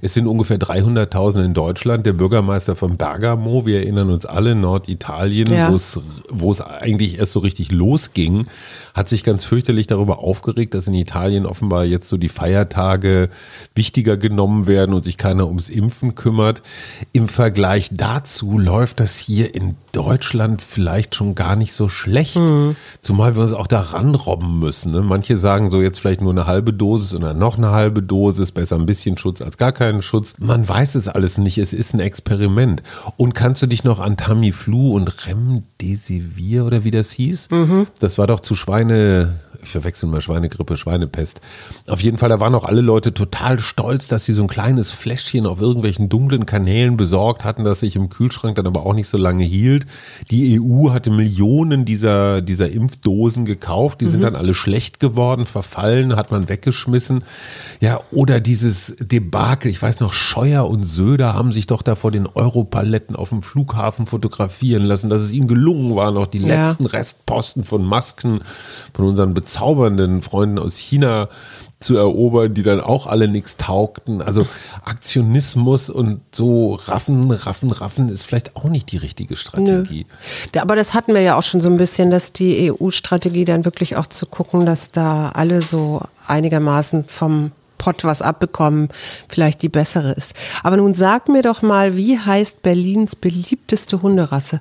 Es 0.00 0.14
sind 0.14 0.26
ungefähr 0.26 0.58
300.000 0.58 1.44
in 1.44 1.54
Deutschland. 1.54 2.06
Der 2.06 2.12
Bürgermeister 2.12 2.76
von 2.76 2.96
Bergamo, 2.96 3.66
wir 3.66 3.80
erinnern 3.80 4.10
uns 4.10 4.26
alle, 4.26 4.54
Norditalien, 4.54 5.52
Ja. 5.52 5.70
wo 5.70 5.76
es- 5.76 6.00
wo 6.30 6.50
es 6.50 6.60
eigentlich 6.60 7.18
erst 7.18 7.32
so 7.32 7.40
richtig 7.40 7.70
losging, 7.72 8.46
hat 8.94 9.08
sich 9.08 9.24
ganz 9.24 9.44
fürchterlich 9.44 9.86
darüber 9.86 10.18
aufgeregt, 10.20 10.74
dass 10.74 10.88
in 10.88 10.94
Italien 10.94 11.46
offenbar 11.46 11.84
jetzt 11.84 12.08
so 12.08 12.16
die 12.16 12.28
Feiertage 12.28 13.28
wichtiger 13.74 14.16
genommen 14.16 14.66
werden 14.66 14.94
und 14.94 15.04
sich 15.04 15.16
keiner 15.16 15.46
ums 15.46 15.68
Impfen 15.68 16.14
kümmert. 16.14 16.62
Im 17.12 17.28
Vergleich 17.28 17.90
dazu 17.92 18.58
läuft 18.58 19.00
das 19.00 19.18
hier 19.18 19.54
in 19.54 19.76
Deutschland 19.92 20.62
vielleicht 20.62 21.14
schon 21.14 21.34
gar 21.34 21.56
nicht 21.56 21.72
so 21.72 21.88
schlecht. 21.88 22.40
Zumal 23.00 23.36
wir 23.36 23.42
uns 23.42 23.52
auch 23.52 23.66
da 23.66 23.80
ranrobben 23.80 24.58
müssen. 24.58 24.92
Ne? 24.92 25.02
Manche 25.02 25.36
sagen 25.36 25.70
so 25.70 25.82
jetzt 25.82 25.98
vielleicht 25.98 26.20
nur 26.22 26.32
eine 26.32 26.46
halbe 26.46 26.72
Dosis 26.72 27.14
oder 27.14 27.34
noch 27.34 27.58
eine 27.58 27.70
halbe 27.70 28.02
Dosis, 28.02 28.52
besser 28.52 28.76
ein 28.76 28.86
bisschen 28.86 29.18
Schutz 29.18 29.42
als 29.42 29.58
gar 29.58 29.72
keinen 29.72 30.02
Schutz. 30.02 30.34
Man 30.38 30.66
weiß 30.68 30.94
es 30.94 31.08
alles 31.08 31.38
nicht, 31.38 31.58
es 31.58 31.72
ist 31.72 31.94
ein 31.94 32.00
Experiment. 32.00 32.82
Und 33.16 33.34
kannst 33.34 33.62
du 33.62 33.66
dich 33.66 33.84
noch 33.84 34.00
an 34.00 34.16
Tamiflu 34.16 34.94
und 34.94 35.26
Remdesivir 35.26 36.64
oder 36.64 36.84
wie 36.84 36.90
das 36.90 37.10
hieß? 37.12 37.48
Das 38.00 38.18
war 38.18 38.26
doch 38.26 38.40
zu 38.40 38.54
Schweine, 38.54 39.40
ich 39.62 39.70
verwechsel 39.70 40.08
mal 40.08 40.20
Schweinegrippe, 40.20 40.76
Schweinepest. 40.76 41.40
Auf 41.88 42.00
jeden 42.00 42.18
Fall, 42.18 42.28
da 42.30 42.40
waren 42.40 42.54
auch 42.54 42.64
alle 42.64 42.80
Leute 42.80 43.12
total 43.12 43.31
total 43.32 43.60
stolz, 43.60 44.08
dass 44.08 44.24
sie 44.24 44.32
so 44.32 44.42
ein 44.42 44.48
kleines 44.48 44.90
Fläschchen 44.90 45.46
auf 45.46 45.60
irgendwelchen 45.60 46.08
dunklen 46.08 46.46
Kanälen 46.46 46.96
besorgt 46.96 47.44
hatten, 47.44 47.64
das 47.64 47.80
sich 47.80 47.96
im 47.96 48.08
Kühlschrank 48.08 48.56
dann 48.56 48.66
aber 48.66 48.84
auch 48.84 48.94
nicht 48.94 49.08
so 49.08 49.16
lange 49.16 49.42
hielt. 49.42 49.86
Die 50.30 50.60
EU 50.60 50.90
hatte 50.90 51.10
Millionen 51.10 51.84
dieser, 51.84 52.42
dieser 52.42 52.70
Impfdosen 52.70 53.44
gekauft, 53.44 54.00
die 54.00 54.06
sind 54.06 54.22
dann 54.22 54.36
alle 54.36 54.54
schlecht 54.54 55.00
geworden, 55.00 55.46
verfallen, 55.46 56.14
hat 56.14 56.30
man 56.30 56.48
weggeschmissen. 56.48 57.24
Ja, 57.80 58.00
oder 58.10 58.38
dieses 58.38 58.94
Debakel, 59.00 59.70
ich 59.70 59.80
weiß 59.80 60.00
noch, 60.00 60.12
Scheuer 60.12 60.68
und 60.68 60.84
Söder 60.84 61.34
haben 61.34 61.52
sich 61.52 61.66
doch 61.66 61.82
da 61.82 61.96
vor 61.96 62.10
den 62.10 62.26
Europaletten 62.26 63.16
auf 63.16 63.30
dem 63.30 63.42
Flughafen 63.42 64.06
fotografieren 64.06 64.84
lassen, 64.84 65.08
dass 65.08 65.22
es 65.22 65.32
ihnen 65.32 65.48
gelungen 65.48 65.96
war, 65.96 66.10
noch 66.10 66.26
die 66.26 66.38
Ja. 66.38 66.64
letzten 66.64 66.86
Restposten 66.86 67.64
von 67.64 67.84
Masken 67.84 68.40
von 68.92 69.06
unseren 69.06 69.32
bezaubernden 69.34 70.22
Freunden 70.22 70.58
aus 70.58 70.76
China 70.76 71.28
zu 71.82 71.96
erobern, 71.96 72.54
die 72.54 72.62
dann 72.62 72.80
auch 72.80 73.06
alle 73.06 73.28
nichts 73.28 73.56
taugten. 73.56 74.22
Also 74.22 74.46
Aktionismus 74.84 75.90
und 75.90 76.20
so 76.32 76.74
raffen, 76.74 77.30
raffen, 77.30 77.70
raffen 77.72 78.08
ist 78.08 78.24
vielleicht 78.24 78.56
auch 78.56 78.64
nicht 78.64 78.92
die 78.92 78.96
richtige 78.98 79.36
Strategie. 79.36 80.06
Da- 80.52 80.62
Aber 80.62 80.76
das 80.76 80.94
hatten 80.94 81.12
wir 81.14 81.20
ja 81.20 81.36
auch 81.36 81.42
schon 81.42 81.60
so 81.60 81.68
ein 81.68 81.76
bisschen, 81.76 82.10
dass 82.10 82.32
die 82.32 82.70
EU-Strategie 82.72 83.44
dann 83.44 83.64
wirklich 83.64 83.96
auch 83.96 84.06
zu 84.06 84.26
gucken, 84.26 84.64
dass 84.64 84.90
da 84.92 85.30
alle 85.30 85.62
so 85.62 86.00
einigermaßen 86.26 87.04
vom 87.06 87.52
Pott 87.78 88.04
was 88.04 88.22
abbekommen, 88.22 88.88
vielleicht 89.28 89.60
die 89.62 89.68
bessere 89.68 90.12
ist. 90.12 90.34
Aber 90.62 90.76
nun 90.76 90.94
sag 90.94 91.28
mir 91.28 91.42
doch 91.42 91.62
mal, 91.62 91.96
wie 91.96 92.16
heißt 92.18 92.62
Berlins 92.62 93.16
beliebteste 93.16 94.02
Hunderasse? 94.02 94.60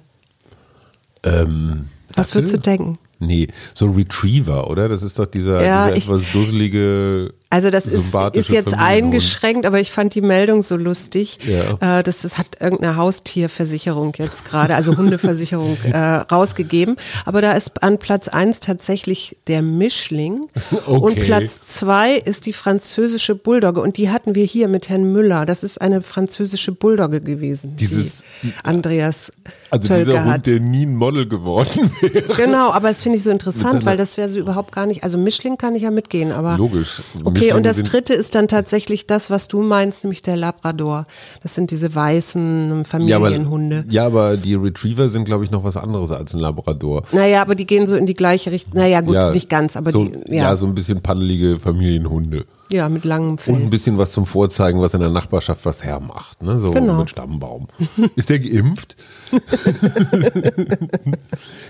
Ähm, 1.24 1.86
Was 2.16 2.34
würdest 2.34 2.56
du 2.56 2.60
denken? 2.60 2.94
Nee, 3.22 3.48
so 3.74 3.86
Retriever, 3.86 4.70
oder? 4.70 4.90
Das 4.90 5.04
ist 5.04 5.18
doch 5.20 5.28
dieser, 5.28 5.64
Ja, 5.64 5.86
dieser 5.86 5.98
ich- 5.98 6.04
etwas 6.06 6.32
dusselige. 6.34 7.34
Also 7.52 7.70
das 7.70 7.86
ist, 7.86 8.16
ist 8.34 8.50
jetzt 8.50 8.74
eingeschränkt, 8.74 9.66
aber 9.66 9.80
ich 9.80 9.92
fand 9.92 10.16
die 10.16 10.22
Meldung 10.22 10.62
so 10.62 10.78
lustig. 10.78 11.38
Ja. 11.46 12.00
Äh, 12.00 12.04
das, 12.04 12.22
das 12.22 12.38
hat 12.38 12.48
irgendeine 12.62 12.96
Haustierversicherung 12.96 14.14
jetzt 14.18 14.46
gerade, 14.46 14.74
also 14.76 14.96
Hundeversicherung, 14.98 15.78
äh, 15.92 15.98
rausgegeben. 15.98 16.96
Aber 17.26 17.42
da 17.42 17.52
ist 17.52 17.84
an 17.84 17.98
Platz 18.00 18.30
eins 18.30 18.62
tatsächlich 18.62 19.36
der 19.48 19.62
Mischling. 19.62 20.42
Und 20.88 21.12
Okay. 21.12 21.26
Platz 21.26 21.60
zwei 21.68 22.14
ist 22.16 22.46
die 22.46 22.54
französische 22.54 23.36
Bulldogge. 23.36 23.82
Und 23.82 23.98
die 23.98 24.10
hatten 24.10 24.34
wir 24.34 24.46
hier 24.46 24.70
mit 24.70 24.88
Herrn 24.88 25.12
Müller. 25.12 25.46
Das 25.46 25.62
ist 25.64 25.82
eine 25.82 26.02
französische 26.02 26.72
Bulldogge 26.72 27.20
gewesen, 27.20 27.76
Dieses- 27.76 28.24
die 28.44 28.54
Andreas 28.64 29.30
Also 29.72 29.90
Tölke 29.90 30.06
dieser 30.12 30.24
hat. 30.26 30.34
Hund, 30.36 30.46
der 30.46 30.60
nie 30.62 30.86
ein 30.86 30.96
Model 30.96 31.28
geworden 31.28 31.92
wäre. 32.02 32.34
Genau, 32.36 32.72
aber 32.72 32.88
das 32.88 33.02
finde 33.02 33.18
ich 33.18 33.24
so 33.26 33.30
interessant, 33.30 33.84
weil 33.84 33.98
das 33.98 34.16
wäre 34.16 34.30
so 34.30 34.40
überhaupt 34.40 34.72
gar 34.74 34.86
nicht. 34.86 35.04
Also 35.04 35.18
Mischling 35.18 35.58
kann 35.58 35.76
ich 35.76 35.84
ja 35.84 35.92
mitgehen, 35.92 36.32
aber. 36.32 36.56
Logisch. 36.58 37.02
Okay, 37.26 37.41
Mischlinge 37.42 37.58
und 37.58 37.66
das 37.66 37.84
dritte 37.84 38.14
ist 38.14 38.36
dann 38.36 38.48
tatsächlich 38.48 39.08
das, 39.08 39.30
was 39.30 39.48
du 39.48 39.62
meinst, 39.62 40.04
nämlich 40.04 40.22
der 40.22 40.36
Labrador. 40.36 41.08
Das 41.44 41.56
sind 41.56 41.72
diese 41.72 41.94
weißen 41.94 42.86
Familienhunde. 42.86 43.86
Ja, 43.90 44.06
aber 44.06 44.38
die 44.38 44.56
Retriever 44.56 45.10
sind, 45.10 45.26
glaube 45.26 45.44
ich, 45.44 45.52
noch 45.52 45.64
was 45.64 45.78
anderes 45.78 46.12
als 46.12 46.34
ein 46.34 46.40
Labrador. 46.40 47.04
Naja, 47.12 47.42
aber 47.42 47.56
die 47.56 47.66
gehen 47.66 47.88
so 47.88 47.96
in 47.96 48.06
die 48.06 48.14
gleiche 48.14 48.52
Richtung. 48.52 48.76
Naja, 48.76 49.02
gut, 49.02 49.16
ja, 49.16 49.32
nicht 49.32 49.50
ganz, 49.50 49.76
aber 49.76 49.92
so, 49.92 50.06
die, 50.06 50.36
ja. 50.36 50.44
ja, 50.44 50.56
so 50.56 50.66
ein 50.66 50.76
bisschen 50.76 51.02
paddelige 51.02 51.60
Familienhunde. 51.60 52.46
Ja, 52.72 52.88
mit 52.90 53.06
langem 53.06 53.32
Und 53.32 53.40
ein 53.48 53.56
Fell. 53.60 53.68
bisschen 53.68 53.98
was 53.98 54.12
zum 54.12 54.26
Vorzeigen, 54.26 54.80
was 54.82 54.94
in 54.94 55.02
der 55.02 55.10
Nachbarschaft 55.10 55.66
was 55.66 55.84
hermacht. 55.84 56.42
Ne? 56.42 56.60
So 56.60 56.72
Genau. 56.72 57.00
mit 57.00 57.10
Stammbaum. 57.10 57.68
Ist 58.16 58.30
der 58.30 58.40
geimpft? 58.40 58.96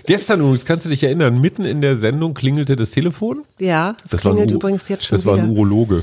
Gestern 0.06 0.40
übrigens, 0.40 0.64
kannst 0.64 0.86
du 0.86 0.90
dich 0.90 1.02
erinnern, 1.02 1.40
mitten 1.40 1.64
in 1.64 1.80
der 1.80 1.96
Sendung 1.96 2.34
klingelte 2.34 2.76
das 2.76 2.90
Telefon. 2.90 3.44
Ja, 3.58 3.96
das, 4.08 4.24
war 4.24 4.32
ein 4.32 4.36
klingelt 4.36 4.52
U- 4.52 4.54
übrigens 4.56 4.88
jetzt 4.88 5.04
schon 5.04 5.16
Das 5.16 5.26
war 5.26 5.34
wieder. 5.34 5.44
ein 5.44 5.50
Urologe. 5.50 6.02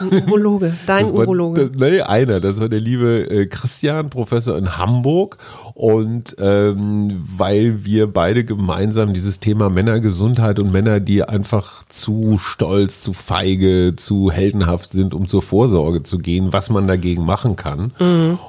Ein 0.00 0.28
Urologe, 0.28 0.74
dein 0.86 1.04
Das 1.04 1.12
war, 1.12 1.20
Urologe. 1.20 1.70
Das, 1.70 1.90
nee, 1.90 2.00
einer. 2.00 2.40
Das 2.40 2.60
war 2.60 2.68
der 2.68 2.80
liebe 2.80 3.28
äh, 3.30 3.46
Christian, 3.46 4.10
Professor 4.10 4.56
in 4.56 4.76
Hamburg. 4.78 5.38
Und 5.74 6.36
ähm, 6.38 7.24
weil 7.36 7.84
wir 7.84 8.06
beide 8.08 8.44
gemeinsam 8.44 9.14
dieses 9.14 9.40
Thema 9.40 9.70
Männergesundheit 9.70 10.58
und 10.58 10.72
Männer, 10.72 11.00
die 11.00 11.22
einfach 11.22 11.84
zu 11.88 12.38
stolz, 12.38 13.00
zu 13.00 13.12
feige, 13.12 13.94
zu 13.96 14.30
heldenhaft 14.30 14.92
sind, 14.92 15.14
um 15.14 15.28
zur 15.28 15.42
Vorsorge 15.42 16.02
zu 16.02 16.18
gehen, 16.18 16.52
was 16.52 16.70
man 16.70 16.86
dagegen 16.86 17.24
machen 17.24 17.56
kann. 17.56 17.92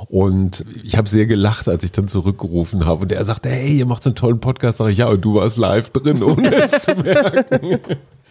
Und 0.07 0.65
ich 0.83 0.97
habe 0.97 1.09
sehr 1.09 1.25
gelacht, 1.25 1.69
als 1.69 1.83
ich 1.83 1.91
dann 1.91 2.07
zurückgerufen 2.07 2.85
habe. 2.85 3.01
Und 3.01 3.11
er 3.11 3.23
sagte, 3.25 3.49
hey, 3.49 3.77
ihr 3.77 3.85
macht 3.85 4.03
so 4.03 4.09
einen 4.09 4.15
tollen 4.15 4.39
Podcast. 4.39 4.79
Sag 4.79 4.89
ich, 4.89 4.97
ja, 4.97 5.07
und 5.07 5.21
du 5.23 5.35
warst 5.35 5.57
live 5.57 5.89
drin, 5.91 6.23
ohne 6.23 6.53
es 6.55 6.83
zu 6.83 6.95
merken. 6.95 7.79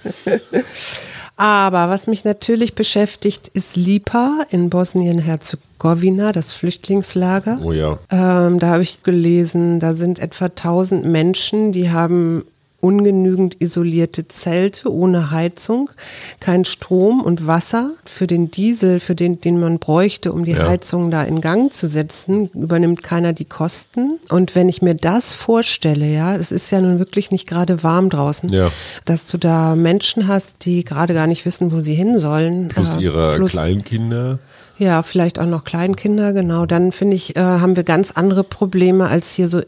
Aber 1.36 1.88
was 1.88 2.06
mich 2.06 2.24
natürlich 2.24 2.74
beschäftigt, 2.74 3.48
ist 3.54 3.76
Lipa 3.76 4.44
in 4.50 4.70
Bosnien-Herzegowina, 4.70 6.32
das 6.32 6.52
Flüchtlingslager. 6.52 7.60
Oh 7.62 7.72
ja. 7.72 7.98
Ähm, 8.10 8.58
da 8.58 8.70
habe 8.70 8.82
ich 8.82 9.02
gelesen, 9.04 9.78
da 9.78 9.94
sind 9.94 10.18
etwa 10.18 10.46
1000 10.46 11.04
Menschen, 11.04 11.72
die 11.72 11.90
haben 11.90 12.44
ungenügend 12.80 13.60
isolierte 13.60 14.28
Zelte 14.28 14.92
ohne 14.92 15.30
Heizung, 15.32 15.90
kein 16.38 16.64
Strom 16.64 17.20
und 17.20 17.46
Wasser. 17.46 17.90
Für 18.04 18.26
den 18.28 18.50
Diesel, 18.52 19.00
für 19.00 19.14
den, 19.16 19.40
den 19.40 19.58
man 19.58 19.78
bräuchte, 19.80 20.32
um 20.32 20.44
die 20.44 20.52
Ja. 20.52 20.68
Heizung 20.68 21.10
da 21.10 21.22
in 21.24 21.40
Gang 21.40 21.72
zu 21.72 21.88
setzen, 21.88 22.50
übernimmt 22.54 23.02
keiner 23.02 23.32
die 23.32 23.44
Kosten. 23.46 24.18
Und 24.30 24.54
wenn 24.54 24.68
ich 24.68 24.80
mir 24.80 24.94
das 24.94 25.32
vorstelle, 25.32 26.06
ja, 26.06 26.36
es 26.36 26.52
ist 26.52 26.70
ja 26.70 26.80
nun 26.80 26.98
wirklich 27.00 27.30
nicht 27.32 27.48
gerade 27.48 27.82
warm 27.82 28.10
draußen, 28.10 28.48
Ja. 28.52 28.70
dass 29.04 29.26
du 29.26 29.38
da 29.38 29.74
Menschen 29.74 30.28
hast, 30.28 30.64
die 30.64 30.84
gerade 30.84 31.14
gar 31.14 31.26
nicht 31.26 31.44
wissen, 31.46 31.72
wo 31.72 31.80
sie 31.80 31.94
hin 31.94 32.18
sollen. 32.18 32.68
Plus 32.68 32.96
äh, 32.96 33.00
ihre 33.02 33.34
plus- 33.36 33.52
Kleinkinder. 33.52 34.38
ja, 34.78 35.02
vielleicht 35.02 35.40
auch 35.40 35.46
noch 35.46 35.64
Kleinkinder, 35.64 36.32
genau. 36.32 36.64
Dann 36.64 36.92
finde 36.92 37.16
ich, 37.16 37.34
äh, 37.36 37.40
haben 37.40 37.74
wir 37.74 37.82
ganz 37.82 38.12
andere 38.12 38.44
Probleme, 38.44 39.08
als 39.08 39.32
hier 39.32 39.48
so 39.48 39.58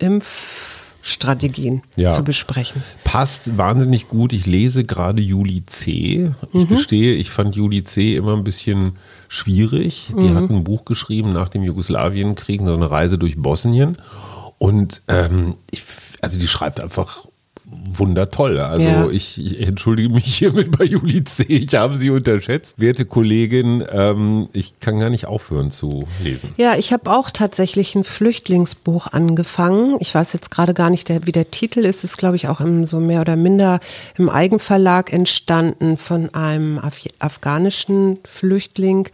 Impfstrategien 1.01 1.83
Ja. 1.97 2.11
zu 2.13 2.23
besprechen. 2.23 2.83
Passt 3.05 3.57
wahnsinnig 3.57 4.09
gut. 4.09 4.33
Ich 4.33 4.47
lese 4.47 4.85
gerade 4.85 5.23
Juli 5.23 5.65
C. 5.67 6.31
Ich 6.53 6.69
gestehe, 6.69 7.15
ich 7.15 7.31
fand 7.31 7.57
Juli 7.57 7.83
C. 7.83 8.17
immer 8.17 8.37
ein 8.37 8.45
bisschen 8.45 8.93
schwierig. 9.29 10.11
Die 10.19 10.31
hat 10.35 10.51
ein 10.51 10.65
Buch 10.65 10.85
geschrieben 10.85 11.33
nach 11.33 11.49
dem 11.49 11.63
Jugoslawienkrieg, 11.63 12.61
so 12.65 12.75
eine 12.75 12.91
Reise 12.91 13.19
durch 13.19 13.37
Bosnien. 13.37 13.97
Und 14.59 15.03
ähm, 15.09 15.55
ich, 15.71 15.83
also 16.21 16.39
die 16.39 16.49
schreibt 16.49 16.81
einfach 16.81 17.25
wundertoll. 17.93 18.59
Also 18.59 18.83
Ja. 18.89 19.09
ich, 19.11 19.39
ich 19.39 19.67
entschuldige 19.67 20.09
mich 20.09 20.37
hiermit 20.37 20.77
bei 20.77 20.85
Juli 20.85 21.25
C. 21.25 21.45
Ich 21.45 21.75
habe 21.75 21.97
sie 21.97 22.11
unterschätzt. 22.11 22.81
Werte 22.81 23.05
Kollegin, 23.05 23.85
ähm, 23.91 24.49
ich 24.53 24.79
kann 24.81 24.99
gar 24.99 25.11
nicht 25.11 25.27
aufhören 25.27 25.71
zu 25.71 26.07
lesen. 26.23 26.55
Ja, 26.57 26.77
ich 26.77 26.93
habe 26.93 27.11
auch 27.11 27.31
tatsächlich 27.31 27.95
ein 27.95 28.05
Flüchtlingsbuch 28.05 29.09
angefangen. 29.09 29.97
Ich 30.01 30.15
weiß 30.15 30.33
jetzt 30.33 30.51
gerade 30.51 30.75
gar 30.75 30.91
nicht, 30.91 31.09
der, 31.09 31.27
wie 31.27 31.33
der 31.33 31.51
Titel 31.51 31.81
ist. 31.81 31.99
Es 31.99 32.05
ist, 32.13 32.17
glaube 32.17 32.37
ich, 32.37 32.49
auch 32.49 32.61
im, 32.61 32.87
so 32.87 33.01
mehr 33.01 33.21
oder 33.21 33.37
minder 33.37 33.81
im 34.17 34.29
Eigenverlag 34.29 35.13
entstanden 35.13 35.97
von 35.97 36.33
einem 36.35 36.79
Af 36.79 37.01
afghanischen 37.19 38.19
Flüchtling, 38.25 39.09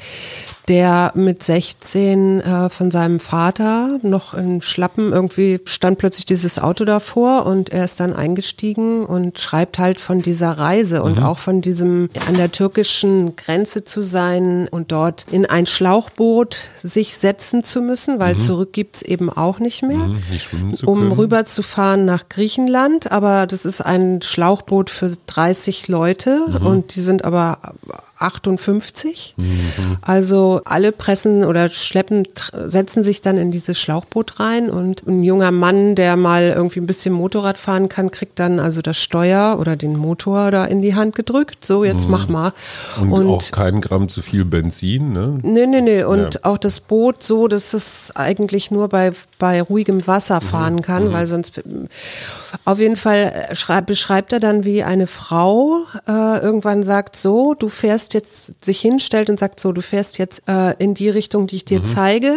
der 0.68 1.12
mit 1.14 1.42
16 1.42 2.40
äh, 2.40 2.70
von 2.70 2.90
seinem 2.90 3.20
Vater 3.20 3.98
noch 4.02 4.34
in 4.34 4.62
Schlappen 4.62 5.12
irgendwie 5.12 5.60
stand 5.64 5.98
plötzlich 5.98 6.26
dieses 6.26 6.58
Auto 6.58 6.84
davor 6.84 7.46
und 7.46 7.70
er 7.70 7.84
ist 7.84 8.00
dann 8.00 8.12
eingestiegen 8.46 9.04
und 9.04 9.38
schreibt 9.38 9.78
halt 9.78 9.98
von 10.00 10.22
dieser 10.22 10.52
Reise 10.52 11.02
und 11.02 11.20
auch 11.20 11.38
von 11.38 11.60
diesem 11.60 12.08
an 12.26 12.34
der 12.34 12.52
türkischen 12.52 13.34
Grenze 13.36 13.84
zu 13.84 14.02
sein 14.02 14.68
und 14.70 14.92
dort 14.92 15.26
in 15.32 15.46
ein 15.46 15.66
Schlauchboot 15.66 16.56
sich 16.82 17.16
setzen 17.16 17.64
zu 17.64 17.80
müssen, 17.82 18.18
weil 18.20 18.36
zurück 18.36 18.72
gibt's 18.72 19.02
eben 19.02 19.30
auch 19.30 19.58
nicht 19.58 19.82
mehr, 19.82 19.96
Mhm, 19.96 20.68
nicht 20.68 20.84
um 20.84 21.12
rüberzufahren 21.12 22.04
nach 22.04 22.28
Griechenland. 22.28 23.10
Aber 23.10 23.46
das 23.46 23.64
ist 23.64 23.80
ein 23.80 24.22
Schlauchboot 24.22 24.90
für 24.90 25.10
30 25.26 25.88
Leute 25.88 26.40
Mhm. 26.60 26.66
und 26.66 26.94
die 26.94 27.00
sind 27.00 27.24
aber 27.24 27.58
58. 28.18 29.34
Mhm. 29.36 29.98
Also 30.02 30.60
alle 30.64 30.92
pressen 30.92 31.44
oder 31.44 31.68
schleppen, 31.70 32.24
setzen 32.64 33.02
sich 33.02 33.20
dann 33.20 33.36
in 33.36 33.50
dieses 33.50 33.78
Schlauchboot 33.78 34.40
rein 34.40 34.70
und 34.70 35.06
ein 35.06 35.22
junger 35.22 35.52
Mann, 35.52 35.94
der 35.94 36.16
mal 36.16 36.52
irgendwie 36.56 36.80
ein 36.80 36.86
bisschen 36.86 37.12
Motorrad 37.12 37.58
fahren 37.58 37.88
kann, 37.88 38.10
kriegt 38.10 38.38
dann 38.38 38.58
also 38.58 38.82
das 38.82 38.96
Steuer 38.96 39.58
oder 39.60 39.76
den 39.76 39.96
Motor 39.96 40.50
da 40.50 40.64
in 40.64 40.80
die 40.80 40.94
Hand 40.94 41.14
gedrückt. 41.14 41.64
So, 41.64 41.84
jetzt 41.84 42.08
mach 42.08 42.28
mal. 42.28 42.52
Mhm. 43.00 43.12
Und, 43.12 43.26
auch 43.28 43.50
kein 43.50 43.80
Gramm 43.80 44.08
zu 44.08 44.22
viel 44.22 44.44
Benzin, 44.44 45.12
ne? 45.12 45.38
Nee, 45.42 45.66
nee, 45.66 45.80
nee. 45.80 46.02
Und 46.04 46.34
Ja. 46.34 46.40
auch 46.44 46.58
das 46.58 46.80
Boot 46.80 47.22
so, 47.22 47.48
dass 47.48 47.74
es 47.74 48.12
eigentlich 48.14 48.70
nur 48.70 48.88
bei, 48.88 49.12
bei 49.38 49.60
ruhigem 49.62 50.06
Wasser 50.06 50.36
Mhm. 50.42 50.46
fahren 50.46 50.82
kann, 50.82 51.12
weil 51.12 51.26
sonst 51.26 51.60
auf 52.64 52.78
jeden 52.78 52.96
Fall 52.96 53.48
schreib, 53.52 53.86
beschreibt 53.86 54.32
er 54.32 54.40
dann, 54.40 54.64
wie 54.64 54.82
eine 54.82 55.06
Frau 55.06 55.84
äh, 56.08 56.38
irgendwann 56.40 56.82
sagt, 56.84 57.16
so, 57.16 57.54
du 57.54 57.68
fährst 57.68 58.14
jetzt, 58.14 58.64
sich 58.64 58.80
hinstellt 58.80 59.28
und 59.30 59.38
sagt 59.38 59.60
so, 59.60 59.72
du 59.72 59.82
fährst 59.82 60.18
jetzt 60.18 60.42
äh, 60.48 60.72
in 60.78 60.94
die 60.94 61.08
Richtung, 61.08 61.46
die 61.46 61.56
ich 61.56 61.64
Mhm. 61.64 61.66
dir 61.68 61.84
zeige 61.84 62.34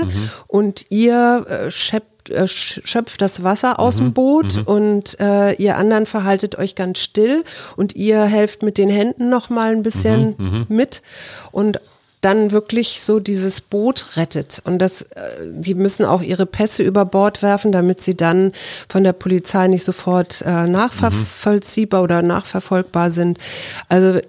und 0.48 0.86
ihr 0.90 1.46
äh, 1.50 1.72
schöpft, 1.72 2.30
äh, 2.30 2.44
sch- 2.44 2.86
schöpft 2.86 3.22
das 3.22 3.44
Wasser 3.44 3.80
aus 3.80 4.00
Mhm. 4.00 4.04
dem 4.06 4.14
Boot 4.14 4.64
und 4.66 5.20
äh, 5.20 5.54
ihr 5.54 5.78
anderen 5.78 6.06
verhaltet 6.06 6.58
euch 6.58 6.76
ganz 6.76 7.00
still 7.00 7.44
und 7.76 7.96
ihr 7.96 8.24
helft 8.24 8.62
mit 8.62 8.78
den 8.78 8.90
Händen 8.90 9.30
noch 9.30 9.50
mal 9.50 9.72
ein 9.72 9.84
bisschen 9.84 10.36
Mhm. 10.38 10.66
mit 10.70 11.02
und 11.52 11.80
dann 12.22 12.52
wirklich 12.52 13.02
so 13.02 13.20
dieses 13.20 13.62
Boot 13.62 14.18
rettet. 14.18 14.62
Und 14.66 14.80
das, 14.80 15.04
äh, 15.04 15.16
die 15.46 15.74
müssen 15.74 16.04
auch 16.04 16.22
ihre 16.22 16.46
Pässe 16.46 16.84
über 16.84 17.06
Bord 17.06 17.42
werfen, 17.42 17.72
damit 17.72 18.02
sie 18.02 18.16
dann 18.16 18.52
von 18.90 19.06
der 19.06 19.14
Polizei 19.14 19.68
nicht 19.68 19.86
sofort 19.86 20.42
äh, 20.46 20.68
nachvollziehbar 20.68 22.02
mhm. 22.02 22.04
oder 22.04 22.22
nachverfolgbar 22.22 23.12
sind. 23.12 23.38
Also 23.88 24.20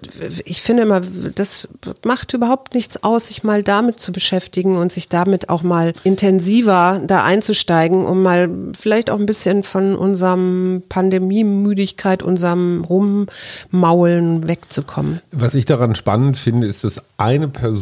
ich 0.45 0.61
finde 0.61 0.83
immer, 0.83 1.01
das 1.01 1.67
macht 2.05 2.33
überhaupt 2.33 2.73
nichts 2.73 3.03
aus, 3.03 3.27
sich 3.27 3.43
mal 3.43 3.61
damit 3.61 3.99
zu 3.99 4.13
beschäftigen 4.13 4.77
und 4.77 4.93
sich 4.93 5.09
damit 5.09 5.49
auch 5.49 5.63
mal 5.63 5.91
intensiver 6.05 7.01
da 7.05 7.23
einzusteigen, 7.23 8.05
um 8.05 8.23
mal 8.23 8.49
vielleicht 8.77 9.09
auch 9.09 9.19
ein 9.19 9.25
bisschen 9.25 9.63
von 9.63 9.97
unserem 9.97 10.83
Pandemiemüdigkeit, 10.87 12.23
unserem 12.23 12.85
Rummaulen 12.85 14.47
wegzukommen. 14.47 15.19
Was 15.31 15.55
ich 15.55 15.65
daran 15.65 15.93
spannend 15.93 16.37
finde, 16.37 16.67
ist, 16.67 16.85
dass 16.85 17.01
eine 17.17 17.49
Person 17.49 17.80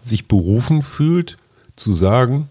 sich 0.00 0.28
berufen 0.28 0.82
fühlt, 0.82 1.38
zu 1.76 1.92
sagen, 1.92 2.48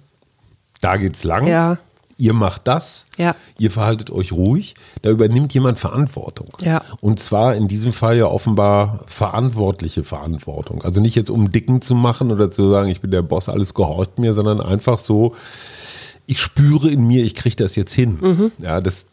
da 0.81 0.97
geht's 0.97 1.23
lang. 1.23 1.47
Ja. 1.47 1.77
Ihr 2.17 2.33
macht 2.33 2.67
das, 2.67 3.05
ja. 3.17 3.35
ihr 3.57 3.71
verhaltet 3.71 4.11
euch 4.11 4.31
ruhig, 4.31 4.75
da 5.01 5.09
übernimmt 5.09 5.53
jemand 5.53 5.79
Verantwortung. 5.79 6.49
Ja. 6.61 6.81
Und 7.01 7.19
zwar 7.19 7.55
in 7.55 7.67
diesem 7.67 7.91
Fall 7.91 8.17
ja 8.17 8.27
offenbar 8.27 8.99
verantwortliche 9.07 10.03
Verantwortung. 10.03 10.83
Also 10.83 11.01
nicht 11.01 11.15
jetzt 11.15 11.31
um 11.31 11.51
Dicken 11.51 11.81
zu 11.81 11.95
machen 11.95 12.31
oder 12.31 12.51
zu 12.51 12.69
sagen, 12.69 12.89
ich 12.89 13.01
bin 13.01 13.09
der 13.09 13.23
Boss, 13.23 13.49
alles 13.49 13.73
gehorcht 13.73 14.19
mir, 14.19 14.33
sondern 14.33 14.61
einfach 14.61 14.99
so, 14.99 15.35
ich 16.27 16.39
spüre 16.39 16.89
in 16.89 17.05
mir, 17.05 17.23
ich 17.23 17.33
kriege 17.33 17.55
das 17.55 17.75
jetzt 17.75 17.93
hin. 17.93 18.19
Mhm. 18.21 18.51
Ja, 18.59 18.79
das, 18.79 19.07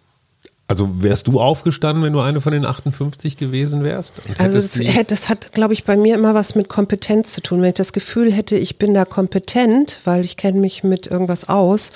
also 0.70 1.02
wärst 1.02 1.26
du 1.26 1.40
aufgestanden, 1.40 2.04
wenn 2.04 2.12
du 2.12 2.20
eine 2.20 2.40
von 2.40 2.52
den 2.52 2.64
58 2.64 3.36
gewesen 3.36 3.82
wärst? 3.82 4.12
Also 4.38 4.54
das, 4.54 4.78
das 5.08 5.28
hat, 5.28 5.52
glaube 5.52 5.72
ich, 5.72 5.82
bei 5.82 5.96
mir 5.96 6.14
immer 6.14 6.32
was 6.32 6.54
mit 6.54 6.68
Kompetenz 6.68 7.32
zu 7.32 7.40
tun. 7.40 7.60
Wenn 7.60 7.70
ich 7.70 7.74
das 7.74 7.92
Gefühl 7.92 8.32
hätte, 8.32 8.56
ich 8.56 8.78
bin 8.78 8.94
da 8.94 9.04
kompetent, 9.04 9.98
weil 10.04 10.24
ich 10.24 10.36
kenne 10.36 10.60
mich 10.60 10.84
mit 10.84 11.08
irgendwas 11.08 11.48
aus, 11.48 11.90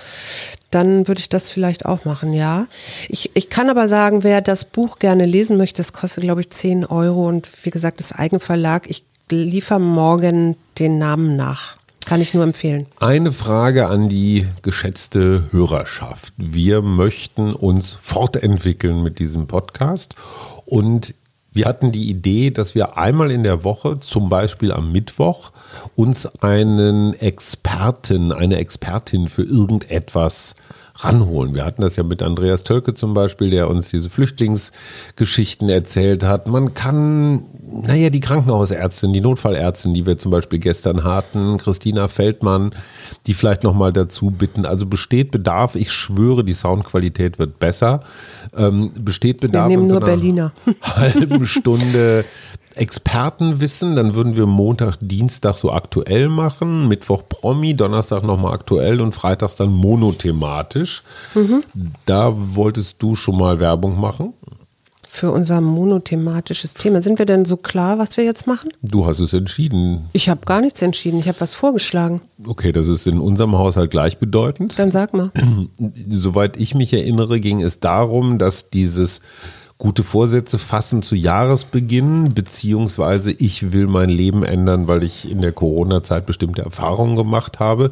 dann 0.72 1.06
würde 1.06 1.20
ich 1.20 1.28
das 1.28 1.50
vielleicht 1.50 1.86
auch 1.86 2.04
machen, 2.04 2.32
ja. 2.32 2.66
Ich, 3.08 3.30
ich 3.34 3.48
kann 3.48 3.70
aber 3.70 3.86
sagen, 3.86 4.24
wer 4.24 4.40
das 4.40 4.64
Buch 4.64 4.98
gerne 4.98 5.24
lesen 5.24 5.56
möchte, 5.56 5.76
das 5.76 5.92
kostet, 5.92 6.24
glaube 6.24 6.40
ich, 6.40 6.50
10 6.50 6.84
Euro 6.84 7.28
und 7.28 7.48
wie 7.62 7.70
gesagt, 7.70 8.00
das 8.00 8.10
Eigenverlag. 8.10 8.90
Ich 8.90 9.04
liefere 9.30 9.78
morgen 9.78 10.56
den 10.80 10.98
Namen 10.98 11.36
nach. 11.36 11.76
Kann 12.06 12.20
ich 12.20 12.34
nur 12.34 12.44
empfehlen. 12.44 12.86
Eine 13.00 13.32
Frage 13.32 13.86
an 13.86 14.08
die 14.08 14.46
geschätzte 14.62 15.44
Hörerschaft. 15.50 16.34
Wir 16.36 16.82
möchten 16.82 17.54
uns 17.54 17.98
fortentwickeln 18.00 19.02
mit 19.02 19.18
diesem 19.18 19.46
Podcast 19.46 20.14
und 20.66 21.14
wir 21.54 21.66
hatten 21.66 21.92
die 21.92 22.10
Idee, 22.10 22.50
dass 22.50 22.74
wir 22.74 22.98
einmal 22.98 23.30
in 23.30 23.44
der 23.44 23.62
Woche, 23.62 24.00
zum 24.00 24.28
Beispiel 24.28 24.72
am 24.72 24.90
Mittwoch, 24.90 25.52
uns 25.94 26.26
einen 26.42 27.14
Experten, 27.14 28.32
eine 28.32 28.56
Expertin 28.56 29.28
für 29.28 29.44
irgendetwas 29.44 30.56
ranholen. 30.96 31.54
Wir 31.54 31.64
hatten 31.64 31.82
das 31.82 31.96
ja 31.96 32.02
mit 32.02 32.22
Andreas 32.22 32.62
Tölke 32.62 32.94
zum 32.94 33.14
Beispiel, 33.14 33.50
der 33.50 33.68
uns 33.68 33.88
diese 33.88 34.10
Flüchtlingsgeschichten 34.10 35.68
erzählt 35.68 36.22
hat. 36.22 36.46
Man 36.46 36.74
kann, 36.74 37.42
naja, 37.68 38.10
die 38.10 38.20
Krankenhausärztin, 38.20 39.12
die 39.12 39.20
Notfallärztin, 39.20 39.92
die 39.92 40.06
wir 40.06 40.18
zum 40.18 40.30
Beispiel 40.30 40.60
gestern 40.60 41.02
hatten, 41.02 41.58
Christina 41.58 42.08
Feldmann, 42.08 42.70
die 43.26 43.34
vielleicht 43.34 43.64
nochmal 43.64 43.92
dazu 43.92 44.30
bitten. 44.30 44.66
Also 44.66 44.86
besteht 44.86 45.32
Bedarf, 45.32 45.74
ich 45.74 45.90
schwöre, 45.90 46.44
die 46.44 46.52
Soundqualität 46.52 47.38
wird 47.38 47.58
besser. 47.58 48.04
Ähm, 48.56 48.92
besteht 49.00 49.40
Bedarf. 49.40 49.68
Wir 49.68 49.76
nehmen 49.76 49.88
nur 49.88 50.00
so 50.00 50.06
Berliner. 50.06 50.52
halben 50.82 51.44
Stunde 51.46 52.24
Expertenwissen, 52.76 53.96
dann 53.96 54.14
würden 54.14 54.36
wir 54.36 54.46
Montag, 54.46 54.96
Dienstag 55.00 55.56
so 55.56 55.72
aktuell 55.72 56.28
machen, 56.28 56.88
Mittwoch 56.88 57.22
Promi, 57.28 57.74
Donnerstag 57.74 58.26
nochmal 58.26 58.54
aktuell 58.54 59.00
und 59.00 59.14
Freitags 59.14 59.56
dann 59.56 59.70
monothematisch. 59.70 61.02
Mhm. 61.34 61.62
Da 62.06 62.34
wolltest 62.36 62.96
du 63.00 63.16
schon 63.16 63.38
mal 63.38 63.60
Werbung 63.60 63.98
machen? 64.00 64.32
Für 65.08 65.30
unser 65.30 65.60
monothematisches 65.60 66.74
Thema. 66.74 67.00
Sind 67.00 67.20
wir 67.20 67.26
denn 67.26 67.44
so 67.44 67.56
klar, 67.56 67.98
was 67.98 68.16
wir 68.16 68.24
jetzt 68.24 68.48
machen? 68.48 68.72
Du 68.82 69.06
hast 69.06 69.20
es 69.20 69.32
entschieden. 69.32 70.08
Ich 70.12 70.28
habe 70.28 70.40
gar 70.44 70.60
nichts 70.60 70.82
entschieden. 70.82 71.20
Ich 71.20 71.28
habe 71.28 71.40
was 71.40 71.54
vorgeschlagen. 71.54 72.20
Okay, 72.44 72.72
das 72.72 72.88
ist 72.88 73.06
in 73.06 73.20
unserem 73.20 73.56
Haushalt 73.56 73.92
gleichbedeutend. 73.92 74.76
Dann 74.76 74.90
sag 74.90 75.14
mal. 75.14 75.30
Soweit 76.10 76.56
ich 76.56 76.74
mich 76.74 76.92
erinnere, 76.92 77.38
ging 77.38 77.62
es 77.62 77.78
darum, 77.78 78.38
dass 78.38 78.70
dieses 78.70 79.20
gute 79.84 80.02
Vorsätze 80.02 80.58
fassen 80.58 81.02
zu 81.02 81.14
Jahresbeginn, 81.14 82.32
beziehungsweise 82.32 83.32
ich 83.32 83.70
will 83.72 83.86
mein 83.86 84.08
Leben 84.08 84.42
ändern, 84.42 84.86
weil 84.86 85.02
ich 85.02 85.30
in 85.30 85.42
der 85.42 85.52
Corona-Zeit 85.52 86.24
bestimmte 86.24 86.62
Erfahrungen 86.62 87.16
gemacht 87.16 87.60
habe 87.60 87.90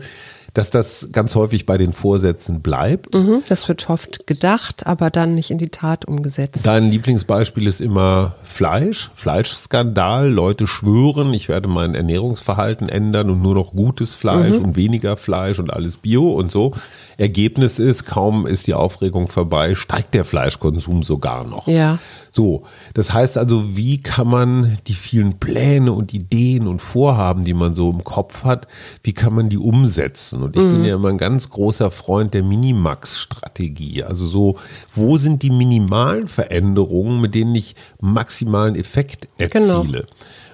dass 0.54 0.68
das 0.68 1.08
ganz 1.12 1.34
häufig 1.34 1.64
bei 1.64 1.78
den 1.78 1.94
Vorsätzen 1.94 2.60
bleibt. 2.60 3.14
Mhm, 3.14 3.42
das 3.48 3.68
wird 3.68 3.88
oft 3.88 4.26
gedacht, 4.26 4.86
aber 4.86 5.08
dann 5.08 5.34
nicht 5.34 5.50
in 5.50 5.56
die 5.56 5.70
Tat 5.70 6.04
umgesetzt. 6.04 6.66
Dein 6.66 6.90
Lieblingsbeispiel 6.90 7.66
ist 7.66 7.80
immer 7.80 8.34
Fleisch, 8.42 9.10
Fleischskandal. 9.14 10.30
Leute 10.30 10.66
schwören, 10.66 11.32
ich 11.32 11.48
werde 11.48 11.68
mein 11.68 11.94
Ernährungsverhalten 11.94 12.90
ändern 12.90 13.30
und 13.30 13.40
nur 13.40 13.54
noch 13.54 13.72
gutes 13.72 14.14
Fleisch 14.14 14.58
mhm. 14.58 14.64
und 14.64 14.76
weniger 14.76 15.16
Fleisch 15.16 15.58
und 15.58 15.72
alles 15.72 15.96
Bio 15.96 16.30
und 16.32 16.50
so. 16.50 16.74
Ergebnis 17.16 17.78
ist, 17.78 18.04
kaum 18.04 18.46
ist 18.46 18.66
die 18.66 18.74
Aufregung 18.74 19.28
vorbei, 19.28 19.74
steigt 19.74 20.12
der 20.12 20.26
Fleischkonsum 20.26 21.02
sogar 21.02 21.44
noch. 21.44 21.66
Ja. 21.66 21.98
So, 22.34 22.64
das 22.94 23.12
heißt 23.12 23.36
also, 23.36 23.76
wie 23.76 24.00
kann 24.00 24.26
man 24.26 24.78
die 24.86 24.94
vielen 24.94 25.38
Pläne 25.38 25.92
und 25.92 26.14
Ideen 26.14 26.66
und 26.66 26.80
Vorhaben, 26.80 27.44
die 27.44 27.52
man 27.52 27.74
so 27.74 27.90
im 27.90 28.02
Kopf 28.04 28.44
hat, 28.44 28.66
wie 29.02 29.12
kann 29.12 29.34
man 29.34 29.50
die 29.50 29.58
umsetzen? 29.58 30.42
Und 30.42 30.56
ich 30.56 30.62
mhm. 30.62 30.72
bin 30.72 30.84
ja 30.84 30.94
immer 30.94 31.10
ein 31.10 31.18
ganz 31.18 31.50
großer 31.50 31.90
Freund 31.90 32.32
der 32.32 32.42
Minimax-Strategie. 32.42 34.04
Also 34.04 34.26
so, 34.26 34.56
wo 34.94 35.18
sind 35.18 35.42
die 35.42 35.50
minimalen 35.50 36.26
Veränderungen, 36.26 37.20
mit 37.20 37.34
denen 37.34 37.54
ich 37.54 37.76
maximalen 38.00 38.76
Effekt 38.76 39.28
erziele? 39.36 39.60
Genau 39.60 40.06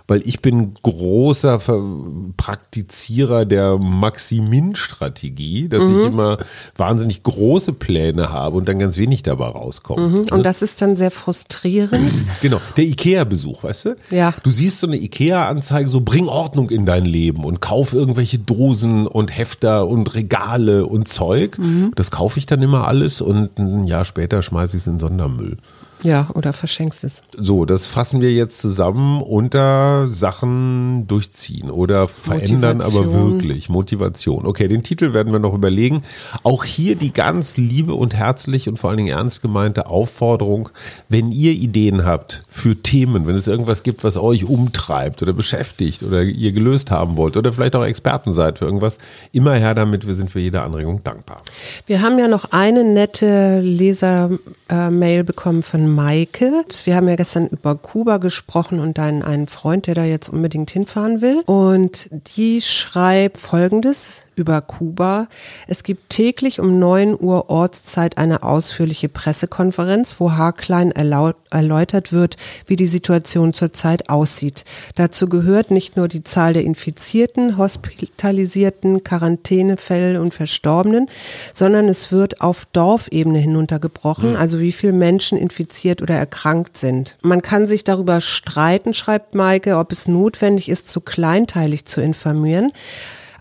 weil 0.08 0.22
ich 0.26 0.40
bin 0.40 0.72
großer 0.82 1.60
Praktizierer 2.38 3.44
der 3.44 3.76
Maximin-Strategie, 3.76 5.68
dass 5.68 5.84
mhm. 5.84 5.98
ich 5.98 6.06
immer 6.06 6.38
wahnsinnig 6.76 7.22
große 7.22 7.74
Pläne 7.74 8.30
habe 8.30 8.56
und 8.56 8.68
dann 8.68 8.78
ganz 8.78 8.96
wenig 8.96 9.22
dabei 9.22 9.48
rauskommt. 9.48 10.12
Mhm. 10.12 10.26
Und 10.32 10.46
das 10.46 10.62
ist 10.62 10.80
dann 10.80 10.96
sehr 10.96 11.10
frustrierend. 11.10 12.10
genau, 12.40 12.58
der 12.78 12.84
Ikea-Besuch, 12.84 13.62
weißt 13.62 13.84
du? 13.84 13.96
Ja. 14.10 14.32
Du 14.42 14.50
siehst 14.50 14.80
so 14.80 14.86
eine 14.86 14.96
Ikea-Anzeige, 14.96 15.90
so 15.90 16.00
bring 16.00 16.26
Ordnung 16.26 16.70
in 16.70 16.86
dein 16.86 17.04
Leben 17.04 17.44
und 17.44 17.60
kauf 17.60 17.92
irgendwelche 17.92 18.38
Dosen 18.38 19.06
und 19.06 19.36
Hefter 19.36 19.86
und 19.86 20.14
Regale 20.14 20.86
und 20.86 21.08
Zeug. 21.08 21.58
Mhm. 21.58 21.92
Das 21.96 22.10
kaufe 22.10 22.38
ich 22.38 22.46
dann 22.46 22.62
immer 22.62 22.88
alles 22.88 23.20
und 23.20 23.58
ein 23.58 23.86
Jahr 23.86 24.06
später 24.06 24.40
schmeiße 24.40 24.78
ich 24.78 24.84
es 24.84 24.86
in 24.86 24.98
Sondermüll. 24.98 25.58
Ja, 26.02 26.28
oder 26.34 26.52
verschenkst 26.52 27.04
es. 27.04 27.22
So, 27.36 27.64
das 27.64 27.86
fassen 27.86 28.20
wir 28.20 28.32
jetzt 28.32 28.60
zusammen 28.60 29.20
unter 29.20 30.08
Sachen 30.10 31.06
durchziehen 31.08 31.70
oder 31.70 32.08
verändern, 32.08 32.78
Motivation. 32.78 33.04
aber 33.04 33.32
wirklich. 33.32 33.68
Motivation. 33.68 34.46
Okay, 34.46 34.68
den 34.68 34.82
Titel 34.82 35.12
werden 35.12 35.32
wir 35.32 35.40
noch 35.40 35.54
überlegen. 35.54 36.02
Auch 36.44 36.64
hier 36.64 36.94
die 36.94 37.12
ganz 37.12 37.56
liebe 37.56 37.94
und 37.94 38.14
herzlich 38.14 38.68
und 38.68 38.78
vor 38.78 38.90
allen 38.90 38.98
Dingen 38.98 39.16
ernst 39.16 39.42
gemeinte 39.42 39.86
Aufforderung, 39.86 40.68
wenn 41.08 41.32
ihr 41.32 41.52
Ideen 41.52 42.04
habt 42.04 42.44
für 42.48 42.76
Themen, 42.76 43.26
wenn 43.26 43.34
es 43.34 43.48
irgendwas 43.48 43.82
gibt, 43.82 44.04
was 44.04 44.16
euch 44.16 44.44
umtreibt 44.44 45.22
oder 45.22 45.32
beschäftigt 45.32 46.02
oder 46.02 46.22
ihr 46.22 46.52
gelöst 46.52 46.90
haben 46.90 47.16
wollt 47.16 47.36
oder 47.36 47.52
vielleicht 47.52 47.74
auch 47.74 47.84
Experten 47.84 48.32
seid 48.32 48.58
für 48.58 48.66
irgendwas, 48.66 48.98
immer 49.32 49.54
her 49.54 49.74
damit. 49.74 50.06
Wir 50.06 50.14
sind 50.14 50.30
für 50.30 50.40
jede 50.40 50.62
Anregung 50.62 51.02
dankbar. 51.02 51.42
Wir 51.86 52.02
haben 52.02 52.18
ja 52.18 52.28
noch 52.28 52.52
eine 52.52 52.84
nette 52.84 53.60
Leser-Mail 53.60 55.24
bekommen 55.24 55.62
von 55.62 55.87
Maike. 55.94 56.64
Wir 56.84 56.96
haben 56.96 57.08
ja 57.08 57.16
gestern 57.16 57.48
über 57.48 57.74
Kuba 57.74 58.18
gesprochen 58.18 58.80
und 58.80 58.98
deinen 58.98 59.22
einen 59.22 59.48
Freund, 59.48 59.86
der 59.86 59.94
da 59.94 60.04
jetzt 60.04 60.28
unbedingt 60.28 60.70
hinfahren 60.70 61.20
will. 61.20 61.42
Und 61.46 62.08
die 62.10 62.60
schreibt 62.60 63.38
folgendes 63.38 64.22
über 64.38 64.62
Kuba. 64.62 65.28
Es 65.66 65.82
gibt 65.82 66.10
täglich 66.10 66.60
um 66.60 66.78
9 66.78 67.16
Uhr 67.18 67.50
Ortszeit 67.50 68.16
eine 68.16 68.42
ausführliche 68.42 69.08
Pressekonferenz, 69.08 70.20
wo 70.20 70.32
Haarklein 70.32 70.92
erläutert 70.92 72.12
wird, 72.12 72.36
wie 72.66 72.76
die 72.76 72.86
Situation 72.86 73.52
zurzeit 73.52 74.08
aussieht. 74.08 74.64
Dazu 74.94 75.28
gehört 75.28 75.70
nicht 75.70 75.96
nur 75.96 76.08
die 76.08 76.24
Zahl 76.24 76.52
der 76.52 76.64
Infizierten, 76.64 77.58
Hospitalisierten, 77.58 79.04
Quarantänefälle 79.04 80.20
und 80.20 80.32
Verstorbenen, 80.32 81.06
sondern 81.52 81.88
es 81.88 82.12
wird 82.12 82.40
auf 82.40 82.66
Dorfebene 82.72 83.38
hinuntergebrochen, 83.38 84.30
mhm. 84.30 84.36
also 84.36 84.60
wie 84.60 84.72
viele 84.72 84.92
Menschen 84.92 85.36
infiziert 85.36 86.02
oder 86.02 86.14
erkrankt 86.14 86.76
sind. 86.76 87.16
Man 87.22 87.42
kann 87.42 87.66
sich 87.66 87.84
darüber 87.84 88.20
streiten, 88.20 88.94
schreibt 88.94 89.34
Maike, 89.34 89.76
ob 89.78 89.92
es 89.92 90.08
notwendig 90.08 90.68
ist, 90.68 90.88
zu 90.88 91.00
kleinteilig 91.00 91.84
zu 91.84 92.00
informieren. 92.00 92.72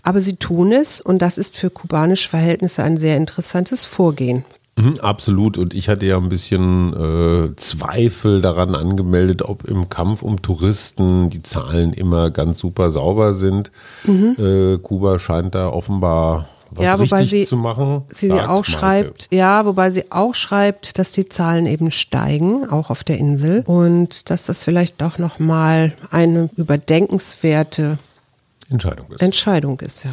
Aber 0.02 0.20
sie 0.20 0.36
tun 0.36 0.72
es 0.72 1.00
und 1.00 1.20
das 1.20 1.38
ist 1.38 1.56
für 1.56 1.70
kubanische 1.70 2.28
Verhältnisse 2.28 2.82
ein 2.82 2.96
sehr 2.96 3.16
interessantes 3.16 3.84
Vorgehen. 3.84 4.44
Mhm, 4.78 5.00
absolut. 5.00 5.58
Und 5.58 5.74
ich 5.74 5.88
hatte 5.88 6.06
ja 6.06 6.16
ein 6.16 6.28
bisschen 6.28 6.92
äh, 6.94 7.56
Zweifel 7.56 8.40
daran 8.40 8.74
angemeldet, 8.74 9.42
ob 9.42 9.64
im 9.64 9.88
Kampf 9.88 10.22
um 10.22 10.40
Touristen 10.40 11.30
die 11.30 11.42
Zahlen 11.42 11.92
immer 11.92 12.30
ganz 12.30 12.58
super 12.58 12.90
sauber 12.90 13.34
sind. 13.34 13.72
Mhm. 14.04 14.36
Äh, 14.38 14.78
Kuba 14.78 15.18
scheint 15.18 15.54
da 15.54 15.68
offenbar 15.68 16.48
was 16.70 16.84
ja, 16.84 16.98
wobei 16.98 17.20
richtig 17.20 17.40
sie, 17.40 17.46
zu 17.46 17.56
machen. 17.56 18.02
Sie 18.12 18.30
auch 18.30 18.48
Maike. 18.48 18.70
schreibt, 18.70 19.28
ja, 19.32 19.64
wobei 19.64 19.90
sie 19.90 20.12
auch 20.12 20.34
schreibt, 20.34 20.98
dass 20.98 21.12
die 21.12 21.26
Zahlen 21.26 21.66
eben 21.66 21.90
steigen, 21.90 22.68
auch 22.68 22.90
auf 22.90 23.04
der 23.04 23.18
Insel, 23.18 23.62
und 23.66 24.30
dass 24.30 24.44
das 24.44 24.64
vielleicht 24.64 25.00
doch 25.00 25.18
nochmal 25.18 25.94
eine 26.10 26.50
überdenkenswerte 26.56 27.98
Entscheidung 28.70 29.06
ist. 29.12 29.22
Entscheidung 29.22 29.80
ist, 29.80 30.04
ja. 30.04 30.10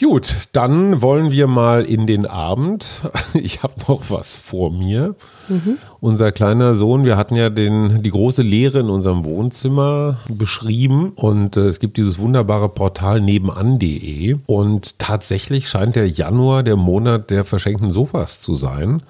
Gut, 0.00 0.34
dann 0.52 1.02
wollen 1.02 1.30
wir 1.30 1.46
mal 1.46 1.84
in 1.84 2.06
den 2.06 2.26
Abend. 2.26 2.86
Ich 3.34 3.62
habe 3.62 3.74
noch 3.86 4.10
was 4.10 4.36
vor 4.36 4.72
mir. 4.72 5.14
Mhm. 5.48 5.78
Unser 6.00 6.32
kleiner 6.32 6.74
Sohn, 6.74 7.04
wir 7.04 7.16
hatten 7.16 7.36
ja 7.36 7.48
den, 7.48 8.02
die 8.02 8.10
große 8.10 8.42
Lehre 8.42 8.80
in 8.80 8.90
unserem 8.90 9.24
Wohnzimmer 9.24 10.18
beschrieben 10.28 11.12
und 11.14 11.56
äh, 11.56 11.66
es 11.66 11.78
gibt 11.78 11.96
dieses 11.96 12.18
wunderbare 12.18 12.68
Portal 12.68 13.20
nebenan.de 13.20 14.36
und 14.46 14.98
tatsächlich 14.98 15.68
scheint 15.68 15.94
der 15.96 16.08
Januar 16.08 16.64
der 16.64 16.76
Monat 16.76 17.30
der 17.30 17.44
verschenkten 17.44 17.92
Sofas 17.92 18.40
zu 18.40 18.56
sein. 18.56 19.02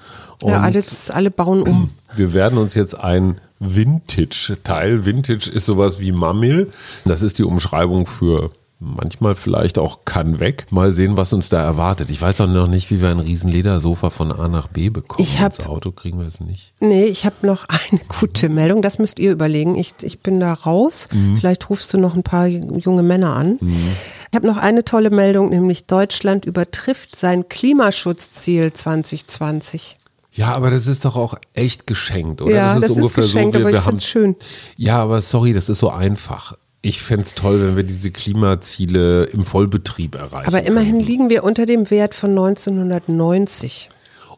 Und 0.42 0.50
ja, 0.50 0.60
alles, 0.60 1.10
alle 1.10 1.30
bauen 1.30 1.62
um. 1.62 1.90
wir 2.14 2.32
werden 2.34 2.58
uns 2.58 2.74
jetzt 2.74 2.98
ein 3.00 3.40
Vintage-Teil. 3.58 5.06
Vintage 5.06 5.50
ist 5.50 5.66
sowas 5.66 5.98
wie 5.98 6.12
Mammil. 6.12 6.72
Das 7.04 7.22
ist 7.22 7.38
die 7.38 7.44
Umschreibung 7.44 8.06
für 8.06 8.50
manchmal 8.80 9.34
vielleicht 9.34 9.78
auch 9.78 10.06
kann 10.06 10.40
weg. 10.40 10.66
Mal 10.70 10.92
sehen, 10.92 11.16
was 11.16 11.32
uns 11.32 11.50
da 11.50 11.62
erwartet. 11.62 12.10
Ich 12.10 12.20
weiß 12.20 12.40
auch 12.40 12.46
noch 12.46 12.66
nicht, 12.66 12.90
wie 12.90 13.00
wir 13.02 13.10
ein 13.10 13.20
riesen 13.20 13.50
Ledersofa 13.50 14.08
von 14.10 14.32
A 14.32 14.48
nach 14.48 14.68
B 14.68 14.88
bekommen. 14.88 15.22
Ich 15.22 15.38
hab, 15.38 15.58
Ins 15.58 15.66
Auto 15.66 15.92
kriegen 15.92 16.18
wir 16.18 16.26
es 16.26 16.40
nicht. 16.40 16.72
Nee, 16.80 17.04
ich 17.04 17.26
habe 17.26 17.46
noch 17.46 17.66
eine 17.68 18.00
gute 18.20 18.48
Meldung. 18.48 18.80
Das 18.82 18.98
müsst 18.98 19.18
ihr 19.18 19.30
überlegen. 19.30 19.76
Ich, 19.76 19.92
ich 20.00 20.20
bin 20.20 20.40
da 20.40 20.54
raus. 20.54 21.08
Mhm. 21.12 21.36
Vielleicht 21.36 21.68
rufst 21.68 21.92
du 21.92 21.98
noch 21.98 22.14
ein 22.14 22.22
paar 22.22 22.46
junge 22.46 23.02
Männer 23.02 23.36
an. 23.36 23.58
Ich 23.60 24.36
habe 24.36 24.46
noch 24.46 24.56
eine 24.56 24.84
tolle 24.84 25.10
Meldung, 25.10 25.50
nämlich 25.50 25.86
Deutschland 25.86 26.46
übertrifft 26.46 27.14
sein 27.14 27.48
Klimaschutzziel 27.48 28.72
2020. 28.72 29.96
Ja, 30.32 30.54
aber 30.54 30.70
das 30.70 30.86
ist 30.86 31.04
doch 31.04 31.16
auch 31.16 31.34
echt 31.54 31.86
geschenkt, 31.86 32.40
oder? 32.40 32.54
Ja, 32.54 32.74
das 32.74 32.76
ist 32.76 32.82
das 32.82 32.90
ist 32.90 32.96
ungefähr 32.96 33.24
geschenkt, 33.24 33.54
so, 33.54 33.58
wir, 33.58 33.66
aber 33.66 33.76
ich 33.76 33.84
wir 33.84 33.84
haben 33.84 34.00
schön. 34.00 34.36
Ja, 34.76 34.98
aber 35.02 35.20
sorry, 35.20 35.52
das 35.52 35.68
ist 35.68 35.80
so 35.80 35.90
einfach. 35.90 36.56
Ich 36.82 37.02
fände 37.02 37.24
es 37.24 37.34
toll, 37.34 37.60
wenn 37.60 37.76
wir 37.76 37.82
diese 37.84 38.10
Klimaziele 38.10 39.24
im 39.24 39.44
Vollbetrieb 39.44 40.14
erreichen. 40.14 40.46
Aber 40.48 40.62
immerhin 40.62 40.92
könnten. 40.96 41.06
liegen 41.06 41.30
wir 41.30 41.44
unter 41.44 41.66
dem 41.66 41.90
Wert 41.90 42.14
von 42.14 42.30
1990. 42.30 43.90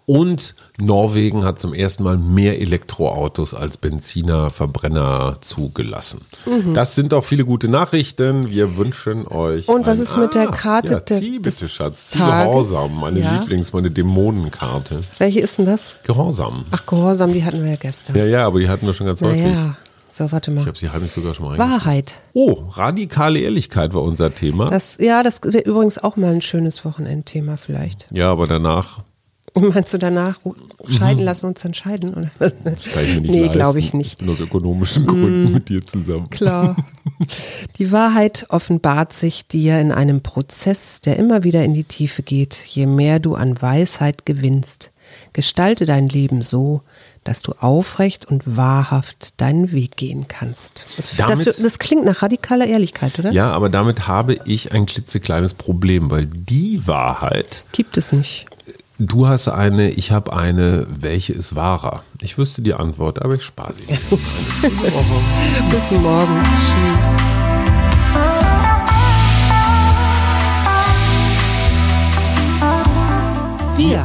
Und 0.05 0.57
Norwegen 0.81 1.45
hat 1.45 1.61
zum 1.61 1.73
ersten 1.75 2.03
Mal 2.03 2.19
mehr 2.19 2.61
Elektroautos 2.61 3.55
als 3.55 3.77
Benziner, 3.77 4.51
Verbrenner 4.51 5.37
zugelassen. 5.41 6.23
Mhm. 6.45 6.75
Das 6.75 6.97
sind 6.97 7.15
auch 7.15 7.25
viele 7.25 7.45
gute 7.45 7.69
Nachrichten. 7.69 8.49
Wir 8.51 8.77
wünschen 8.77 9.29
euch. 9.29 9.69
Und 9.69 9.87
was 9.87 10.01
ist 10.01 10.17
mit 10.19 10.35
der 10.35 10.49
Ah, 10.49 10.53
Karte 10.53 10.95
Ja, 10.95 11.01
der- 11.01 11.21
zieh 11.21 11.41
des 11.41 11.55
bitte, 11.55 11.69
Schatz. 11.69 12.09
Zieh 12.09 12.19
Tages? 12.19 12.49
Gehorsam. 12.49 12.99
Meine 12.99 13.21
Ja. 13.21 13.39
Lieblings-, 13.41 13.73
meine 13.73 13.93
Dämonenkarte. 13.93 15.03
Welche 15.19 15.39
ist 15.39 15.59
denn 15.59 15.67
das? 15.67 15.91
Gehorsam. 16.03 16.65
Ach, 16.73 16.85
Gehorsam, 16.85 17.33
die 17.33 17.45
hatten 17.45 17.63
wir 17.63 17.71
ja 17.71 17.77
gestern. 17.77 18.17
Ja, 18.17 18.25
ja, 18.25 18.45
aber 18.45 18.59
die 18.59 18.69
hatten 18.69 18.85
wir 18.85 18.95
schon 18.95 19.07
ganz 19.07 19.23
häufig. 19.23 19.43
Naja, 19.43 19.77
so, 20.13 20.31
warte 20.31 20.51
Ich 20.51 20.57
mal. 20.57 20.67
habe 20.67 20.77
sie 20.79 20.91
heimlich 20.91 21.11
sogar 21.13 21.35
schon 21.35 21.47
mal. 21.47 21.59
Wahrheit. 21.59 22.21
Oh, 22.35 22.65
radikale 22.71 23.41
Ehrlichkeit 23.41 23.95
war 23.95 24.03
unser 24.03 24.35
Thema. 24.35 24.71
Das, 24.71 24.99
ja, 25.01 25.23
das 25.23 25.41
wäre 25.43 25.65
übrigens 25.65 25.99
auch 25.99 26.17
mal 26.17 26.33
ein 26.33 26.43
schönes 26.43 26.85
Wochenendthema 26.85 27.57
vielleicht. 27.57 28.07
ja, 28.11 28.31
aber 28.31 28.47
danach 28.47 29.01
Meinst 29.61 29.93
du 29.93 29.99
danach 29.99 30.39
scheiden, 30.89 31.23
lassen 31.25 31.43
wir 31.43 31.49
uns 31.49 31.61
dann 31.61 31.75
scheiden? 31.75 32.15
Oder? 32.15 32.31
kann 32.39 32.55
ich 32.75 33.15
mir 33.15 33.21
nicht 33.21 33.31
nee, 33.35 33.49
glaube 33.49 33.79
ich 33.81 33.93
nicht. 33.93 34.13
Ich 34.13 34.19
bin 34.19 34.31
aus 34.31 34.41
ökonomischen 34.41 35.07
Gründen 35.07 35.53
mit 35.53 35.69
dir 35.69 35.85
zusammen. 35.85 36.31
Klar. 36.31 36.77
Die 37.79 37.93
Wahrheit 37.93 38.47
offenbart 38.49 39.13
sich 39.13 39.47
dir 39.47 39.79
in 39.79 39.93
einem 39.93 40.23
Prozess, 40.23 41.03
der 41.03 41.19
immer 41.19 41.45
wieder 41.45 41.65
in 41.65 41.75
die 41.75 41.85
Tiefe 41.85 42.23
geht, 42.23 42.55
je 42.67 42.87
mehr 42.87 43.19
du 43.19 43.35
an 43.35 43.61
Weisheit 43.61 44.25
gewinnst. 44.25 44.91
Gestalte 45.35 45.85
dein 45.85 46.09
Leben 46.09 46.41
so, 46.41 46.81
dass 47.25 47.41
du 47.43 47.53
aufrecht 47.61 48.25
und 48.27 48.43
wahrhaft 48.57 49.41
deinen 49.41 49.73
Weg 49.73 49.97
gehen 49.97 50.27
kannst. 50.29 50.87
Das, 50.97 51.15
das, 51.17 51.45
Damit- 51.45 51.65
das 51.65 51.79
klingt 51.79 52.05
nach 52.05 52.23
radikaler 52.23 52.67
Ehrlichkeit, 52.67 53.19
oder? 53.19 53.31
Ja, 53.33 53.53
aber 53.53 53.69
damit 53.69 54.09
habe 54.09 54.37
ich 54.45 54.73
ein 54.73 54.87
klitzekleines 54.87 55.55
Problem, 55.55 56.11
weil 56.11 56.27
die 56.27 56.87
Wahrheit, 56.87 57.65
Gibt 57.73 57.97
es 57.97 58.13
nicht. 58.13 58.47
du 58.99 59.27
hast 59.29 59.49
eine, 59.49 59.91
ich 59.91 60.11
habe 60.11 60.33
eine, 60.33 60.87
welche 61.01 61.33
ist 61.33 61.55
wahrer? 61.55 62.03
Ich 62.21 62.39
wüsste 62.39 62.63
die 62.63 62.75
Antwort, 62.75 63.23
aber 63.23 63.35
ich 63.35 63.43
spare 63.45 63.75
sie. 63.75 63.85
Bis 65.71 65.91
morgen. 65.93 66.43
Tschüss. 66.45 67.23
Wir, 73.77 74.05